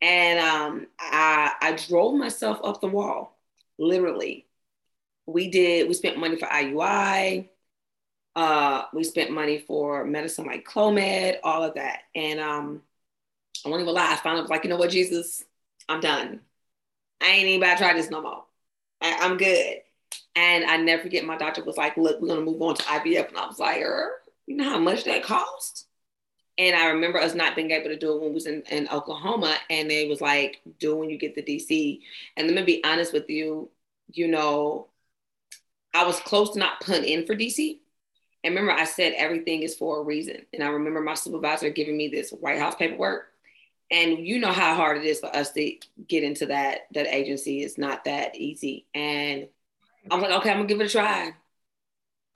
And 0.00 0.38
um, 0.40 0.86
I, 0.98 1.52
I 1.60 1.72
drove 1.72 2.14
myself 2.14 2.60
up 2.64 2.80
the 2.80 2.88
wall, 2.88 3.38
literally. 3.78 4.46
We 5.26 5.48
did, 5.48 5.88
we 5.88 5.94
spent 5.94 6.18
money 6.18 6.36
for 6.36 6.46
IUI. 6.46 7.48
Uh, 8.34 8.84
we 8.92 9.04
spent 9.04 9.30
money 9.30 9.58
for 9.58 10.04
medicine 10.04 10.46
like 10.46 10.66
Clomid, 10.66 11.36
all 11.44 11.62
of 11.62 11.74
that. 11.74 12.00
And 12.14 12.40
um, 12.40 12.82
I 13.64 13.68
won't 13.68 13.82
even 13.82 13.94
lie, 13.94 14.12
I 14.12 14.16
finally 14.16 14.42
was 14.42 14.50
like, 14.50 14.64
you 14.64 14.70
know 14.70 14.76
what, 14.76 14.90
Jesus, 14.90 15.44
I'm 15.88 16.00
done. 16.00 16.40
I 17.20 17.26
ain't 17.26 17.46
even 17.46 17.62
about 17.62 17.78
to 17.78 17.84
try 17.84 17.94
this 17.94 18.10
no 18.10 18.22
more. 18.22 18.44
I, 19.02 19.26
am 19.26 19.36
good. 19.36 19.78
And 20.34 20.64
I 20.64 20.76
never 20.78 21.02
forget 21.02 21.24
my 21.24 21.36
doctor 21.36 21.64
was 21.64 21.76
like, 21.76 21.96
look, 21.96 22.20
we're 22.20 22.28
gonna 22.28 22.40
move 22.40 22.62
on 22.62 22.74
to 22.76 22.82
IVF. 22.82 23.28
And 23.28 23.38
I 23.38 23.46
was 23.46 23.58
like, 23.58 23.82
er, 23.82 24.12
you 24.46 24.56
know 24.56 24.64
how 24.64 24.78
much 24.78 25.04
that 25.04 25.22
cost? 25.22 25.86
And 26.58 26.76
I 26.76 26.88
remember 26.88 27.18
us 27.18 27.34
not 27.34 27.56
being 27.56 27.70
able 27.70 27.88
to 27.88 27.98
do 27.98 28.12
it 28.12 28.20
when 28.20 28.28
we 28.28 28.34
was 28.34 28.46
in, 28.46 28.62
in 28.70 28.88
Oklahoma. 28.88 29.56
And 29.70 29.90
it 29.90 30.08
was 30.08 30.20
like, 30.20 30.60
do 30.78 30.96
when 30.96 31.10
you 31.10 31.18
get 31.18 31.34
to 31.34 31.42
DC. 31.42 32.00
And 32.36 32.46
let 32.46 32.56
me 32.56 32.62
be 32.62 32.84
honest 32.84 33.12
with 33.12 33.28
you, 33.30 33.70
you 34.12 34.28
know, 34.28 34.88
I 35.94 36.04
was 36.04 36.20
close 36.20 36.50
to 36.50 36.58
not 36.58 36.80
putting 36.80 37.04
in 37.04 37.26
for 37.26 37.34
DC. 37.34 37.78
And 38.44 38.54
remember, 38.54 38.72
I 38.72 38.84
said 38.84 39.14
everything 39.16 39.62
is 39.62 39.74
for 39.74 40.00
a 40.00 40.04
reason. 40.04 40.42
And 40.52 40.62
I 40.62 40.68
remember 40.68 41.00
my 41.00 41.14
supervisor 41.14 41.70
giving 41.70 41.96
me 41.96 42.08
this 42.08 42.30
White 42.30 42.58
House 42.58 42.74
paperwork 42.74 43.31
and 43.92 44.26
you 44.26 44.40
know 44.40 44.50
how 44.50 44.74
hard 44.74 44.96
it 44.96 45.04
is 45.04 45.20
for 45.20 45.34
us 45.36 45.52
to 45.52 45.76
get 46.08 46.24
into 46.24 46.46
that 46.46 46.86
that 46.94 47.06
agency. 47.06 47.62
It's 47.62 47.78
not 47.78 48.04
that 48.04 48.34
easy. 48.34 48.86
And 48.94 49.48
i'm 50.10 50.20
like 50.20 50.32
okay 50.32 50.50
i'm 50.50 50.56
gonna 50.56 50.66
give 50.66 50.80
it 50.80 50.86
a 50.86 50.88
try. 50.88 51.32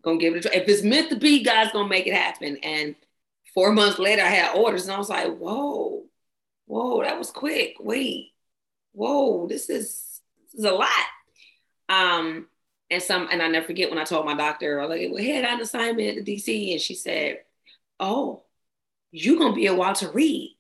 Gonna 0.02 0.18
give 0.18 0.36
it 0.36 0.44
a 0.44 0.48
try. 0.48 0.60
If 0.60 0.68
it's 0.68 0.82
meant 0.82 1.10
to 1.10 1.16
be 1.16 1.42
god's 1.42 1.72
gonna 1.72 1.88
make 1.88 2.06
it 2.06 2.14
happen. 2.14 2.58
And 2.58 2.94
four 3.54 3.72
months 3.72 3.98
later 3.98 4.22
i 4.22 4.28
had 4.28 4.54
orders 4.54 4.84
and 4.84 4.92
i 4.92 4.98
was 4.98 5.08
like 5.08 5.34
whoa 5.38 6.04
whoa 6.66 7.02
that 7.02 7.18
was 7.18 7.30
quick. 7.30 7.76
Wait 7.80 8.32
whoa 8.92 9.48
this 9.48 9.70
is 9.70 10.20
this 10.52 10.60
is 10.60 10.64
a 10.64 10.72
lot. 10.72 10.90
Um 11.88 12.46
and 12.90 13.02
some 13.02 13.28
and 13.32 13.42
i 13.42 13.48
never 13.48 13.66
forget 13.66 13.90
when 13.90 13.98
i 13.98 14.04
told 14.04 14.26
my 14.26 14.34
doctor 14.34 14.78
I 14.78 14.86
was 14.86 14.96
like 14.96 15.10
well 15.10 15.22
hey 15.22 15.38
i 15.38 15.42
got 15.42 15.54
an 15.54 15.60
assignment 15.60 16.18
at 16.18 16.24
the 16.24 16.36
dc 16.36 16.72
and 16.72 16.80
she 16.80 16.94
said 16.94 17.40
oh 17.98 18.44
you're 19.10 19.38
gonna 19.38 19.54
be 19.54 19.66
a 19.66 19.74
walter 19.74 20.08
reed 20.10 20.55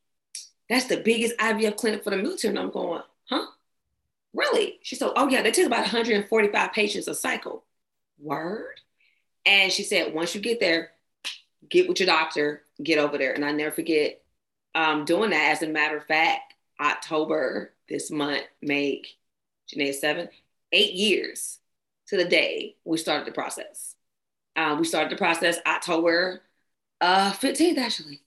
that's 0.68 0.86
the 0.86 0.98
biggest 0.98 1.36
IVF 1.38 1.76
clinic 1.76 2.04
for 2.04 2.10
the 2.10 2.16
military. 2.16 2.50
And 2.50 2.58
I'm 2.58 2.70
going, 2.70 3.02
huh? 3.28 3.46
Really? 4.34 4.78
She 4.82 4.96
said, 4.96 5.12
oh 5.16 5.28
yeah, 5.28 5.42
they 5.42 5.50
take 5.50 5.66
about 5.66 5.80
145 5.80 6.72
patients 6.72 7.08
a 7.08 7.14
cycle. 7.14 7.64
Word. 8.18 8.80
And 9.44 9.70
she 9.70 9.82
said, 9.82 10.12
once 10.12 10.34
you 10.34 10.40
get 10.40 10.58
there, 10.58 10.90
get 11.68 11.88
with 11.88 12.00
your 12.00 12.06
doctor, 12.06 12.62
get 12.82 12.98
over 12.98 13.16
there. 13.16 13.32
And 13.32 13.44
I 13.44 13.52
never 13.52 13.70
forget 13.70 14.22
um, 14.74 15.04
doing 15.04 15.30
that. 15.30 15.52
As 15.52 15.62
a 15.62 15.68
matter 15.68 15.96
of 15.96 16.06
fact, 16.06 16.54
October 16.80 17.72
this 17.88 18.10
month 18.10 18.42
make 18.60 19.16
Janae 19.68 19.94
seven, 19.94 20.28
eight 20.72 20.94
years 20.94 21.58
to 22.08 22.16
the 22.16 22.24
day 22.24 22.76
we 22.84 22.98
started 22.98 23.26
the 23.26 23.32
process. 23.32 23.94
Um, 24.56 24.78
we 24.78 24.84
started 24.84 25.12
the 25.12 25.16
process 25.16 25.58
October 25.66 26.42
uh, 27.00 27.32
15th, 27.32 27.78
actually 27.78 28.20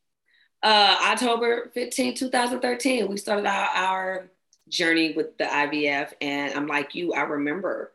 uh, 0.62 0.98
October 1.12 1.72
15, 1.74 2.16
2013, 2.16 3.08
we 3.08 3.18
started 3.18 3.46
our, 3.46 3.70
our 3.70 4.32
journey 4.68 5.14
with 5.14 5.38
the 5.38 5.46
IVF. 5.46 6.14
And 6.22 6.54
I'm 6.54 6.68
like 6.68 6.96
you, 6.96 7.14
I 7.14 7.22
remember. 7.22 7.92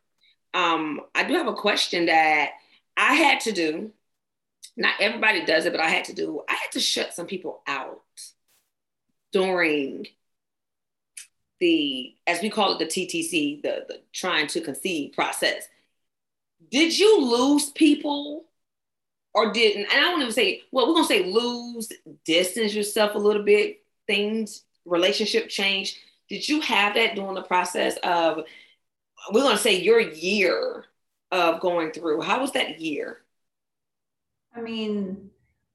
Um, 0.55 1.01
I 1.15 1.25
do 1.25 1.35
have 1.35 1.49
a 1.49 1.55
question 1.55 2.07
that 2.07 2.51
I 2.97 3.15
had 3.15 3.41
to 3.41 3.53
do. 3.53 3.93
Not 4.77 4.95
everybody 5.01 5.45
does 5.45 5.67
it, 5.67 5.73
but 5.73 5.81
I 5.81 5.89
had 5.89 6.05
to 6.07 6.15
do. 6.15 6.43
I 6.49 6.55
had 6.55 6.73
to 6.73 6.81
shut 6.81 7.15
some 7.15 7.27
people 7.27 7.63
out 7.67 8.03
during 9.33 10.07
the, 11.61 12.15
as 12.27 12.41
we 12.41 12.51
call 12.51 12.73
it, 12.73 12.79
the 12.79 12.87
TTC, 12.87 13.63
the, 13.63 13.85
the 13.89 14.01
trying 14.13 14.47
to 14.49 14.61
conceive 14.61 15.13
process. 15.13 15.69
Did 16.71 16.99
you 16.99 17.21
lose 17.21 17.71
people 17.71 18.45
or 19.35 19.53
didn't, 19.53 19.93
and 19.93 20.05
I 20.05 20.09
won't 20.11 20.23
even 20.23 20.33
say, 20.33 20.63
well, 20.71 20.87
we're 20.87 20.95
gonna 20.95 21.07
say 21.07 21.25
lose, 21.25 21.91
distance 22.25 22.75
yourself 22.75 23.15
a 23.15 23.19
little 23.19 23.43
bit, 23.43 23.83
things, 24.07 24.63
relationship 24.85 25.49
change. 25.49 25.99
Did 26.29 26.49
you 26.49 26.61
have 26.61 26.95
that 26.95 27.17
during 27.17 27.35
the 27.35 27.43
process 27.43 27.97
of, 28.03 28.45
we're 29.33 29.43
gonna 29.43 29.59
say 29.59 29.81
your 29.81 30.01
year 30.01 30.85
of 31.33 31.61
going 31.61 31.91
through? 31.91 32.21
How 32.21 32.41
was 32.41 32.53
that 32.53 32.81
year? 32.81 33.19
I 34.55 34.61
mean, 34.61 35.31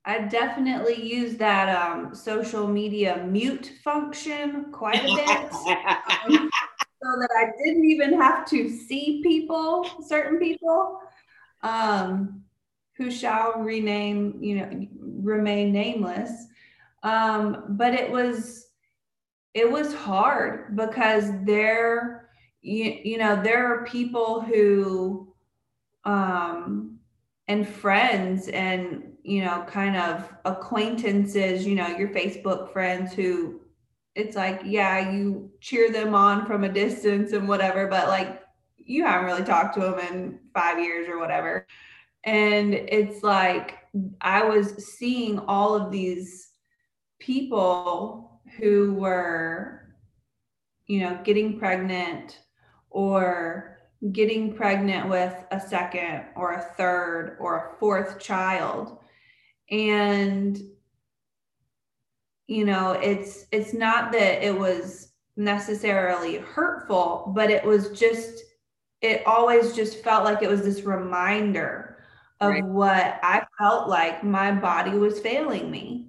I 0.06 0.20
definitely 0.20 1.04
use 1.06 1.36
that 1.38 1.70
um, 1.70 2.16
social 2.16 2.66
media 2.66 3.26
mute 3.28 3.74
function 3.84 4.72
quite 4.72 5.04
a 5.04 5.16
bit. 5.16 5.54
um, 5.54 6.50
so 7.04 7.20
that 7.20 7.30
I 7.38 7.52
didn't 7.64 7.86
even 7.86 8.20
have 8.20 8.46
to 8.50 8.70
see 8.70 9.22
people, 9.22 9.86
certain 10.08 10.40
people. 10.40 11.02
Um, 11.62 12.44
who 13.00 13.10
shall 13.10 13.54
rename, 13.54 14.38
you 14.42 14.58
know, 14.58 14.88
remain 15.24 15.72
nameless. 15.72 16.48
Um, 17.02 17.64
but 17.70 17.94
it 17.94 18.12
was 18.12 18.68
it 19.54 19.72
was 19.72 19.94
hard 19.94 20.76
because 20.76 21.32
there 21.44 22.30
you, 22.62 23.00
you 23.04 23.18
know 23.18 23.42
there 23.42 23.66
are 23.74 23.86
people 23.86 24.42
who 24.42 25.34
um 26.04 27.00
and 27.48 27.68
friends 27.68 28.50
and 28.50 29.14
you 29.24 29.44
know 29.44 29.66
kind 29.68 29.96
of 29.96 30.32
acquaintances 30.46 31.66
you 31.66 31.76
know 31.76 31.88
your 31.88 32.10
facebook 32.10 32.72
friends 32.72 33.14
who 33.14 33.62
it's 34.16 34.36
like 34.36 34.62
yeah 34.66 35.12
you 35.12 35.50
cheer 35.62 35.92
them 35.92 36.14
on 36.14 36.46
from 36.46 36.64
a 36.64 36.70
distance 36.70 37.32
and 37.32 37.48
whatever 37.48 37.88
but 37.88 38.08
like 38.08 38.44
you 38.78 39.06
haven't 39.06 39.26
really 39.26 39.44
talked 39.44 39.74
to 39.74 39.80
them 39.80 40.00
in 40.00 40.40
five 40.54 40.80
years 40.80 41.08
or 41.08 41.18
whatever 41.18 41.66
and 42.30 42.74
it's 42.76 43.24
like 43.24 43.80
I 44.22 44.44
was 44.44 44.86
seeing 44.86 45.40
all 45.40 45.74
of 45.74 45.92
these 45.92 46.52
people 47.18 48.42
who 48.58 48.94
were, 48.94 49.96
you 50.86 51.00
know, 51.00 51.20
getting 51.24 51.58
pregnant 51.58 52.40
or 52.92 53.80
getting 54.12 54.54
pregnant 54.54 55.10
with 55.10 55.34
a 55.52 55.60
second 55.60 56.26
or 56.36 56.54
a 56.54 56.62
third 56.76 57.38
or 57.40 57.58
a 57.58 57.80
fourth 57.80 58.20
child. 58.20 59.00
And 59.72 60.60
you 62.46 62.66
know 62.66 62.94
it's 62.94 63.46
it's 63.52 63.74
not 63.74 64.12
that 64.12 64.44
it 64.44 64.58
was 64.58 65.12
necessarily 65.38 66.38
hurtful 66.38 67.32
but 67.36 67.52
it 67.52 67.64
was 67.64 67.92
just 67.92 68.44
it 69.02 69.22
always 69.28 69.76
just 69.76 70.04
felt 70.04 70.24
like 70.24 70.42
it 70.42 70.50
was 70.50 70.64
this 70.64 70.82
reminder 70.82 71.89
of 72.42 72.52
right. 72.52 72.66
what 72.66 73.20
i 73.24 73.44
felt 73.58 73.90
like 73.90 74.24
my 74.24 74.52
body 74.52 74.92
was 74.92 75.20
failing 75.20 75.70
me 75.70 76.08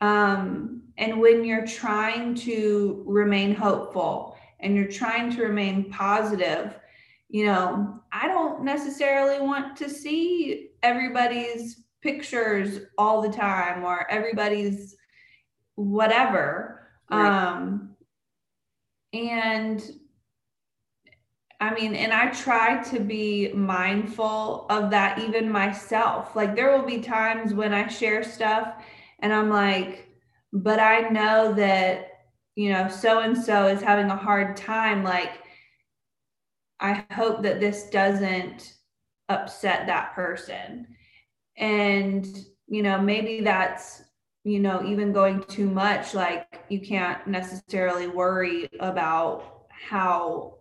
um 0.00 0.82
and 0.96 1.20
when 1.20 1.44
you're 1.44 1.66
trying 1.66 2.34
to 2.34 3.02
remain 3.06 3.54
hopeful 3.54 4.36
and 4.60 4.74
you're 4.74 4.88
trying 4.88 5.30
to 5.30 5.42
remain 5.42 5.90
positive 5.90 6.78
you 7.28 7.44
know 7.44 8.00
i 8.12 8.26
don't 8.26 8.62
necessarily 8.64 9.40
want 9.40 9.76
to 9.76 9.88
see 9.88 10.70
everybody's 10.82 11.84
pictures 12.00 12.80
all 12.96 13.20
the 13.20 13.28
time 13.28 13.84
or 13.84 14.08
everybody's 14.10 14.96
whatever. 15.78 16.88
Right. 17.10 17.28
Um, 17.28 17.96
and 19.12 19.82
I 21.60 21.74
mean, 21.74 21.94
and 21.94 22.12
I 22.12 22.30
try 22.30 22.82
to 22.84 23.00
be 23.00 23.52
mindful 23.52 24.66
of 24.70 24.90
that 24.90 25.18
even 25.18 25.50
myself. 25.50 26.36
Like, 26.36 26.54
there 26.54 26.76
will 26.76 26.86
be 26.86 27.00
times 27.00 27.52
when 27.52 27.74
I 27.74 27.88
share 27.88 28.22
stuff 28.22 28.74
and 29.18 29.32
I'm 29.32 29.50
like, 29.50 30.08
but 30.52 30.78
I 30.78 31.08
know 31.08 31.52
that, 31.54 32.10
you 32.54 32.70
know, 32.72 32.88
so 32.88 33.20
and 33.20 33.36
so 33.36 33.66
is 33.66 33.82
having 33.82 34.10
a 34.10 34.16
hard 34.16 34.56
time. 34.56 35.02
Like, 35.02 35.42
I 36.78 37.04
hope 37.12 37.42
that 37.42 37.58
this 37.58 37.90
doesn't 37.90 38.74
upset 39.28 39.88
that 39.88 40.14
person. 40.14 40.86
And, 41.56 42.24
you 42.68 42.84
know, 42.84 43.00
maybe 43.00 43.40
that's 43.40 44.02
you 44.44 44.60
know, 44.60 44.82
even 44.84 45.12
going 45.12 45.42
too 45.44 45.68
much, 45.68 46.14
like 46.14 46.64
you 46.68 46.80
can't 46.80 47.26
necessarily 47.26 48.06
worry 48.06 48.68
about 48.80 49.66
how, 49.68 50.57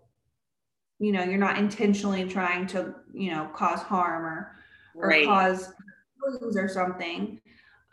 you 1.00 1.12
know, 1.12 1.24
you're 1.24 1.38
not 1.38 1.58
intentionally 1.58 2.28
trying 2.28 2.68
to, 2.68 2.96
you 3.14 3.32
know, 3.32 3.50
cause 3.54 3.82
harm 3.82 4.26
or, 4.26 4.56
or 4.96 5.10
right. 5.10 5.26
cause 5.26 5.74
wounds 6.22 6.58
or 6.58 6.68
something. 6.68 7.40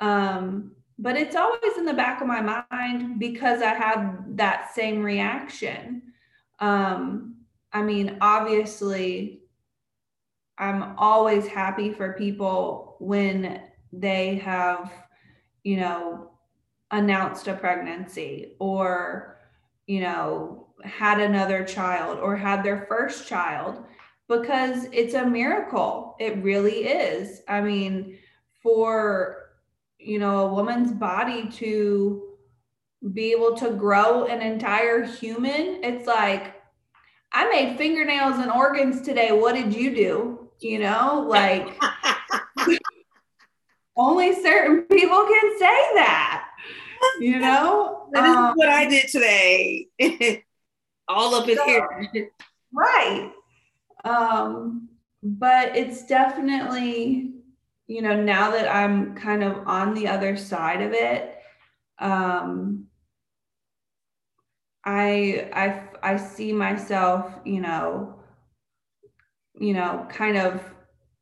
Um, 0.00 0.72
but 0.98 1.16
it's 1.16 1.36
always 1.36 1.76
in 1.76 1.84
the 1.84 1.92
back 1.92 2.20
of 2.20 2.26
my 2.26 2.64
mind 2.70 3.18
because 3.18 3.62
I 3.62 3.74
had 3.74 4.36
that 4.36 4.74
same 4.74 5.02
reaction. 5.02 6.02
Um, 6.60 7.36
I 7.72 7.82
mean, 7.82 8.18
obviously, 8.20 9.40
I'm 10.56 10.94
always 10.98 11.46
happy 11.46 11.92
for 11.92 12.12
people 12.12 12.96
when 13.00 13.60
they 13.92 14.36
have 14.36 14.92
you 15.64 15.78
know, 15.78 16.30
announced 16.90 17.48
a 17.48 17.54
pregnancy 17.54 18.54
or, 18.60 19.38
you 19.86 20.00
know, 20.00 20.68
had 20.82 21.20
another 21.20 21.64
child 21.64 22.18
or 22.18 22.36
had 22.36 22.62
their 22.62 22.86
first 22.88 23.28
child 23.28 23.84
because 24.28 24.86
it's 24.92 25.14
a 25.14 25.24
miracle. 25.24 26.16
It 26.18 26.42
really 26.42 26.86
is. 26.86 27.42
I 27.48 27.60
mean, 27.60 28.18
for, 28.62 29.50
you 29.98 30.18
know, 30.18 30.46
a 30.46 30.54
woman's 30.54 30.92
body 30.92 31.48
to 31.52 32.22
be 33.12 33.32
able 33.32 33.54
to 33.56 33.70
grow 33.70 34.24
an 34.24 34.40
entire 34.40 35.04
human, 35.04 35.84
it's 35.84 36.06
like, 36.06 36.54
I 37.32 37.50
made 37.50 37.76
fingernails 37.76 38.38
and 38.38 38.50
organs 38.50 39.02
today. 39.02 39.32
What 39.32 39.54
did 39.54 39.74
you 39.74 39.94
do? 39.94 40.48
You 40.60 40.78
know, 40.78 41.26
like 41.28 41.76
only 43.96 44.40
certain 44.40 44.82
people 44.82 45.24
can 45.26 45.58
say 45.58 45.94
that. 45.94 46.43
You 47.20 47.38
know, 47.38 48.08
that 48.12 48.24
is 48.24 48.36
um, 48.36 48.52
what 48.54 48.68
I 48.68 48.86
did 48.86 49.08
today. 49.08 49.88
All 51.08 51.34
up 51.34 51.48
in 51.48 51.56
so, 51.56 51.64
here. 51.64 52.30
right. 52.72 53.30
Um, 54.04 54.88
but 55.22 55.76
it's 55.76 56.06
definitely, 56.06 57.34
you 57.86 58.02
know, 58.02 58.20
now 58.20 58.50
that 58.50 58.74
I'm 58.74 59.14
kind 59.14 59.42
of 59.42 59.66
on 59.66 59.94
the 59.94 60.08
other 60.08 60.36
side 60.36 60.82
of 60.82 60.92
it, 60.92 61.38
um, 61.98 62.86
I 64.84 65.48
I 65.52 66.12
I 66.14 66.16
see 66.16 66.52
myself, 66.52 67.32
you 67.44 67.60
know, 67.60 68.16
you 69.58 69.72
know, 69.72 70.06
kind 70.10 70.36
of 70.36 70.62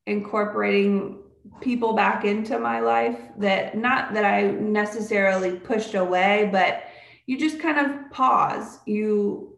incorporating 0.07 1.22
people 1.61 1.93
back 1.93 2.25
into 2.25 2.59
my 2.59 2.81
life 2.81 3.19
that 3.39 3.77
not 3.77 4.15
that 4.15 4.25
I 4.25 4.51
necessarily 4.51 5.57
pushed 5.57 5.95
away, 5.95 6.49
but 6.51 6.85
you 7.27 7.39
just 7.39 7.61
kind 7.61 7.79
of 7.79 8.11
pause. 8.11 8.79
You 8.87 9.53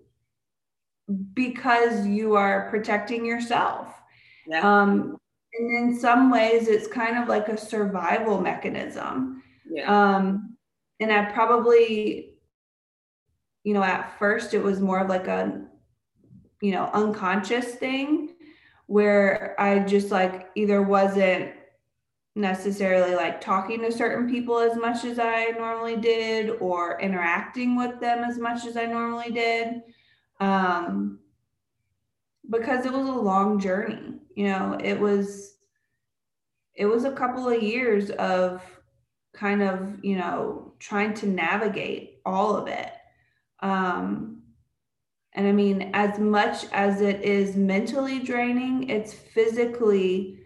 because 1.35 2.07
you 2.07 2.35
are 2.35 2.69
protecting 2.71 3.25
yourself. 3.25 3.89
Yeah. 4.47 4.61
Um, 4.61 5.19
and 5.55 5.91
in 5.91 5.99
some 5.99 6.31
ways, 6.31 6.69
it's 6.69 6.89
kind 6.89 7.19
of 7.19 7.29
like 7.29 7.49
a 7.49 7.57
survival 7.57 8.41
mechanism. 8.41 9.43
Yeah. 9.71 10.17
Um, 10.17 10.57
and 11.01 11.13
I 11.13 11.27
probably, 11.27 12.35
you 13.63 13.75
know, 13.75 13.83
at 13.83 14.19
first 14.19 14.55
it 14.55 14.63
was 14.63 14.81
more 14.81 15.01
of 15.01 15.09
like 15.09 15.29
a, 15.29 15.63
you 16.61 16.73
know, 16.73 16.91
unconscious 16.93 17.75
thing 17.75 18.31
where 18.87 19.55
I 19.59 19.81
just 19.81 20.11
like 20.11 20.51
either 20.55 20.83
wasn't 20.83 21.53
necessarily 22.35 23.15
like 23.15 23.41
talking 23.41 23.81
to 23.81 23.93
certain 23.93 24.29
people 24.29 24.59
as 24.59 24.77
much 24.77 25.05
as 25.05 25.19
I 25.19 25.53
normally 25.57 25.97
did 25.97 26.51
or 26.61 27.01
interacting 27.01 27.77
with 27.77 28.01
them 28.01 28.25
as 28.25 28.39
much 28.39 28.67
as 28.67 28.77
I 28.77 28.87
normally 28.87 29.31
did. 29.31 29.83
Um, 30.41 31.21
because 32.51 32.85
it 32.85 32.93
was 32.93 33.09
a 33.09 33.13
long 33.13 33.59
journey, 33.59 34.21
you 34.35 34.47
know, 34.47 34.79
it 34.83 34.99
was 34.99 35.57
it 36.75 36.87
was 36.87 37.05
a 37.05 37.13
couple 37.13 37.49
of 37.49 37.63
years 37.63 38.11
of 38.11 38.61
kind 39.33 39.63
of, 39.63 40.05
you 40.05 40.17
know, 40.17 40.73
trying 40.81 41.15
to 41.15 41.27
navigate 41.27 42.21
all 42.27 42.57
of 42.57 42.67
it. 42.67 42.91
Um, 43.61 44.43
and 45.35 45.47
I 45.47 45.53
mean, 45.53 45.91
as 45.95 46.19
much 46.19 46.67
as 46.73 47.01
it 47.01 47.23
is 47.23 47.57
mentally 47.57 48.19
draining, 48.19 48.91
it's 48.91 49.15
physically 49.15 50.44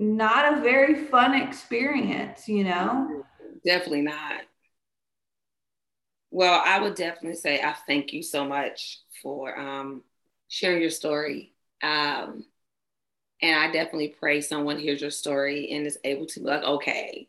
not 0.00 0.54
a 0.54 0.60
very 0.62 0.94
fun 0.94 1.34
experience, 1.34 2.48
you 2.48 2.64
know? 2.64 3.24
Definitely 3.64 4.02
not. 4.02 4.40
Well, 6.30 6.62
I 6.64 6.80
would 6.80 6.94
definitely 6.94 7.36
say 7.36 7.60
I 7.60 7.74
thank 7.86 8.12
you 8.14 8.22
so 8.22 8.46
much 8.46 9.00
for 9.22 9.56
um, 9.58 10.02
sharing 10.48 10.80
your 10.80 10.90
story. 10.90 11.52
Um, 11.82 12.46
and 13.42 13.58
I 13.58 13.70
definitely 13.70 14.14
pray 14.18 14.40
someone 14.40 14.78
hears 14.78 15.02
your 15.02 15.10
story 15.10 15.70
and 15.70 15.86
is 15.86 15.98
able 16.02 16.26
to 16.26 16.40
be 16.40 16.46
like, 16.46 16.62
okay, 16.62 17.28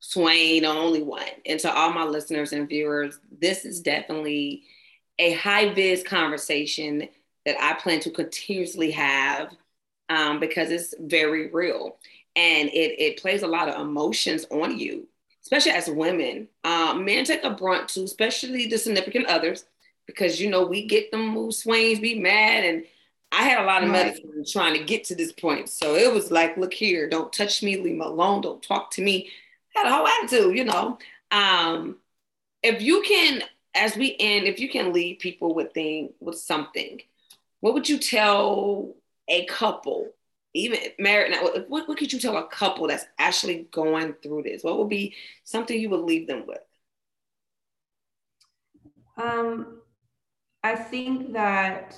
Swain, 0.00 0.64
the 0.64 0.68
only 0.68 1.02
one. 1.02 1.24
And 1.46 1.60
to 1.60 1.72
all 1.72 1.92
my 1.92 2.04
listeners 2.04 2.52
and 2.52 2.68
viewers, 2.68 3.18
this 3.40 3.64
is 3.64 3.80
definitely 3.80 4.64
a 5.18 5.32
high 5.32 5.72
vis 5.72 6.02
conversation 6.02 7.08
that 7.46 7.56
I 7.58 7.74
plan 7.74 8.00
to 8.00 8.10
continuously 8.10 8.90
have 8.90 9.52
um, 10.12 10.38
because 10.40 10.70
it's 10.70 10.94
very 11.00 11.50
real 11.50 11.96
and 12.36 12.68
it, 12.68 13.00
it 13.00 13.20
plays 13.20 13.42
a 13.42 13.46
lot 13.46 13.68
of 13.68 13.80
emotions 13.80 14.46
on 14.50 14.78
you, 14.78 15.06
especially 15.42 15.72
as 15.72 15.88
women. 15.88 16.48
Um, 16.64 17.04
men 17.04 17.24
take 17.24 17.44
a 17.44 17.50
brunt 17.50 17.88
too, 17.88 18.04
especially 18.04 18.68
the 18.68 18.78
significant 18.78 19.26
others, 19.26 19.64
because 20.06 20.40
you 20.40 20.50
know 20.50 20.66
we 20.66 20.86
get 20.86 21.10
them 21.10 21.28
mood 21.28 21.54
swings, 21.54 21.98
be 21.98 22.18
mad, 22.18 22.64
and 22.64 22.84
I 23.30 23.44
had 23.44 23.62
a 23.62 23.66
lot 23.66 23.82
of 23.82 23.90
medicine 23.90 24.44
trying 24.50 24.76
to 24.78 24.84
get 24.84 25.04
to 25.04 25.14
this 25.14 25.32
point. 25.32 25.70
So 25.70 25.94
it 25.94 26.12
was 26.12 26.30
like, 26.30 26.56
look 26.58 26.74
here, 26.74 27.08
don't 27.08 27.32
touch 27.32 27.62
me, 27.62 27.76
leave 27.76 27.96
me 27.96 28.04
alone, 28.04 28.42
don't 28.42 28.62
talk 28.62 28.90
to 28.92 29.02
me. 29.02 29.30
I 29.74 29.80
had 29.80 29.88
a 29.88 29.94
whole 29.94 30.06
attitude, 30.06 30.56
you 30.56 30.64
know. 30.64 30.98
Um, 31.30 31.96
if 32.62 32.82
you 32.82 33.02
can, 33.02 33.42
as 33.74 33.96
we 33.96 34.14
end, 34.20 34.46
if 34.46 34.60
you 34.60 34.68
can 34.68 34.92
leave 34.92 35.20
people 35.20 35.54
with 35.54 35.72
thing 35.72 36.12
with 36.20 36.38
something, 36.38 37.00
what 37.60 37.72
would 37.72 37.88
you 37.88 37.98
tell 37.98 38.94
a 39.28 39.44
couple, 39.46 40.10
even 40.54 40.78
married 40.98 41.30
now, 41.30 41.42
what, 41.42 41.88
what 41.88 41.98
could 41.98 42.12
you 42.12 42.18
tell 42.18 42.36
a 42.36 42.46
couple 42.48 42.88
that's 42.88 43.06
actually 43.18 43.68
going 43.70 44.14
through 44.22 44.42
this? 44.42 44.62
What 44.62 44.78
would 44.78 44.88
be 44.88 45.14
something 45.44 45.78
you 45.78 45.90
would 45.90 46.00
leave 46.00 46.26
them 46.26 46.44
with? 46.46 46.58
Um, 49.16 49.80
I 50.62 50.74
think 50.74 51.32
that 51.32 51.96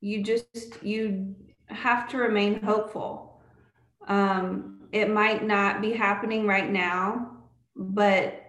you 0.00 0.22
just 0.22 0.82
you 0.82 1.34
have 1.68 2.08
to 2.10 2.18
remain 2.18 2.62
hopeful. 2.62 3.40
Um, 4.06 4.88
it 4.92 5.10
might 5.10 5.44
not 5.44 5.80
be 5.80 5.92
happening 5.92 6.46
right 6.46 6.70
now, 6.70 7.38
but 7.74 8.40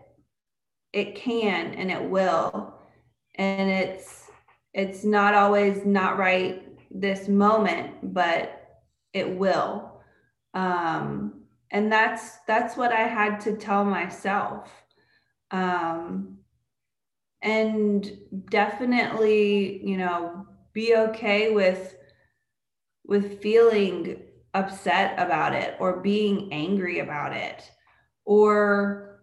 it 0.94 1.16
can 1.16 1.74
and 1.74 1.90
it 1.92 2.04
will. 2.04 2.74
And 3.36 3.70
it's 3.70 4.30
it's 4.74 5.04
not 5.04 5.34
always 5.34 5.86
not 5.86 6.18
right 6.18 6.65
this 7.00 7.28
moment, 7.28 8.14
but 8.14 8.82
it 9.14 9.30
will. 9.30 10.02
Um, 10.54 11.44
and 11.72 11.92
that's 11.92 12.38
that's 12.48 12.78
what 12.78 12.92
I 12.92 13.02
had 13.02 13.40
to 13.42 13.58
tell 13.58 13.84
myself. 13.84 14.70
Um, 15.52 16.38
and 17.42 18.12
definitely, 18.50 19.86
you 19.86 19.98
know, 19.98 20.48
be 20.74 20.96
okay 20.96 21.52
with 21.52 21.96
with 23.06 23.42
feeling 23.42 24.22
upset 24.54 25.14
about 25.20 25.54
it 25.54 25.76
or 25.80 26.02
being 26.02 26.52
angry 26.52 27.00
about 27.00 27.34
it 27.34 27.70
or 28.24 29.20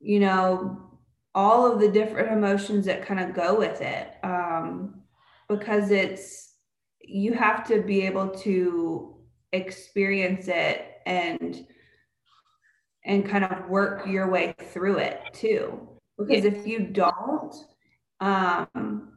you 0.00 0.20
know 0.20 0.80
all 1.34 1.70
of 1.70 1.80
the 1.80 1.88
different 1.88 2.30
emotions 2.30 2.86
that 2.86 3.04
kind 3.04 3.18
of 3.20 3.34
go 3.34 3.58
with 3.58 3.80
it 3.80 4.14
um, 4.22 5.02
because 5.48 5.90
it's 5.90 6.51
you 7.04 7.32
have 7.34 7.66
to 7.68 7.82
be 7.82 8.02
able 8.02 8.28
to 8.28 9.16
experience 9.52 10.48
it 10.48 10.86
and 11.06 11.66
and 13.04 13.28
kind 13.28 13.44
of 13.44 13.68
work 13.68 14.06
your 14.06 14.30
way 14.30 14.54
through 14.72 14.98
it 14.98 15.20
too. 15.32 15.88
Because 16.18 16.44
if 16.44 16.66
you 16.66 16.80
don't 16.80 17.54
um, 18.20 19.12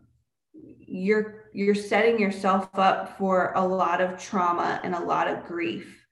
you're 0.87 1.49
you're 1.53 1.75
setting 1.75 2.19
yourself 2.19 2.69
up 2.73 3.17
for 3.17 3.53
a 3.55 3.65
lot 3.65 4.01
of 4.01 4.19
trauma 4.21 4.79
and 4.83 4.95
a 4.95 4.99
lot 4.99 5.27
of 5.27 5.45
grief 5.45 6.05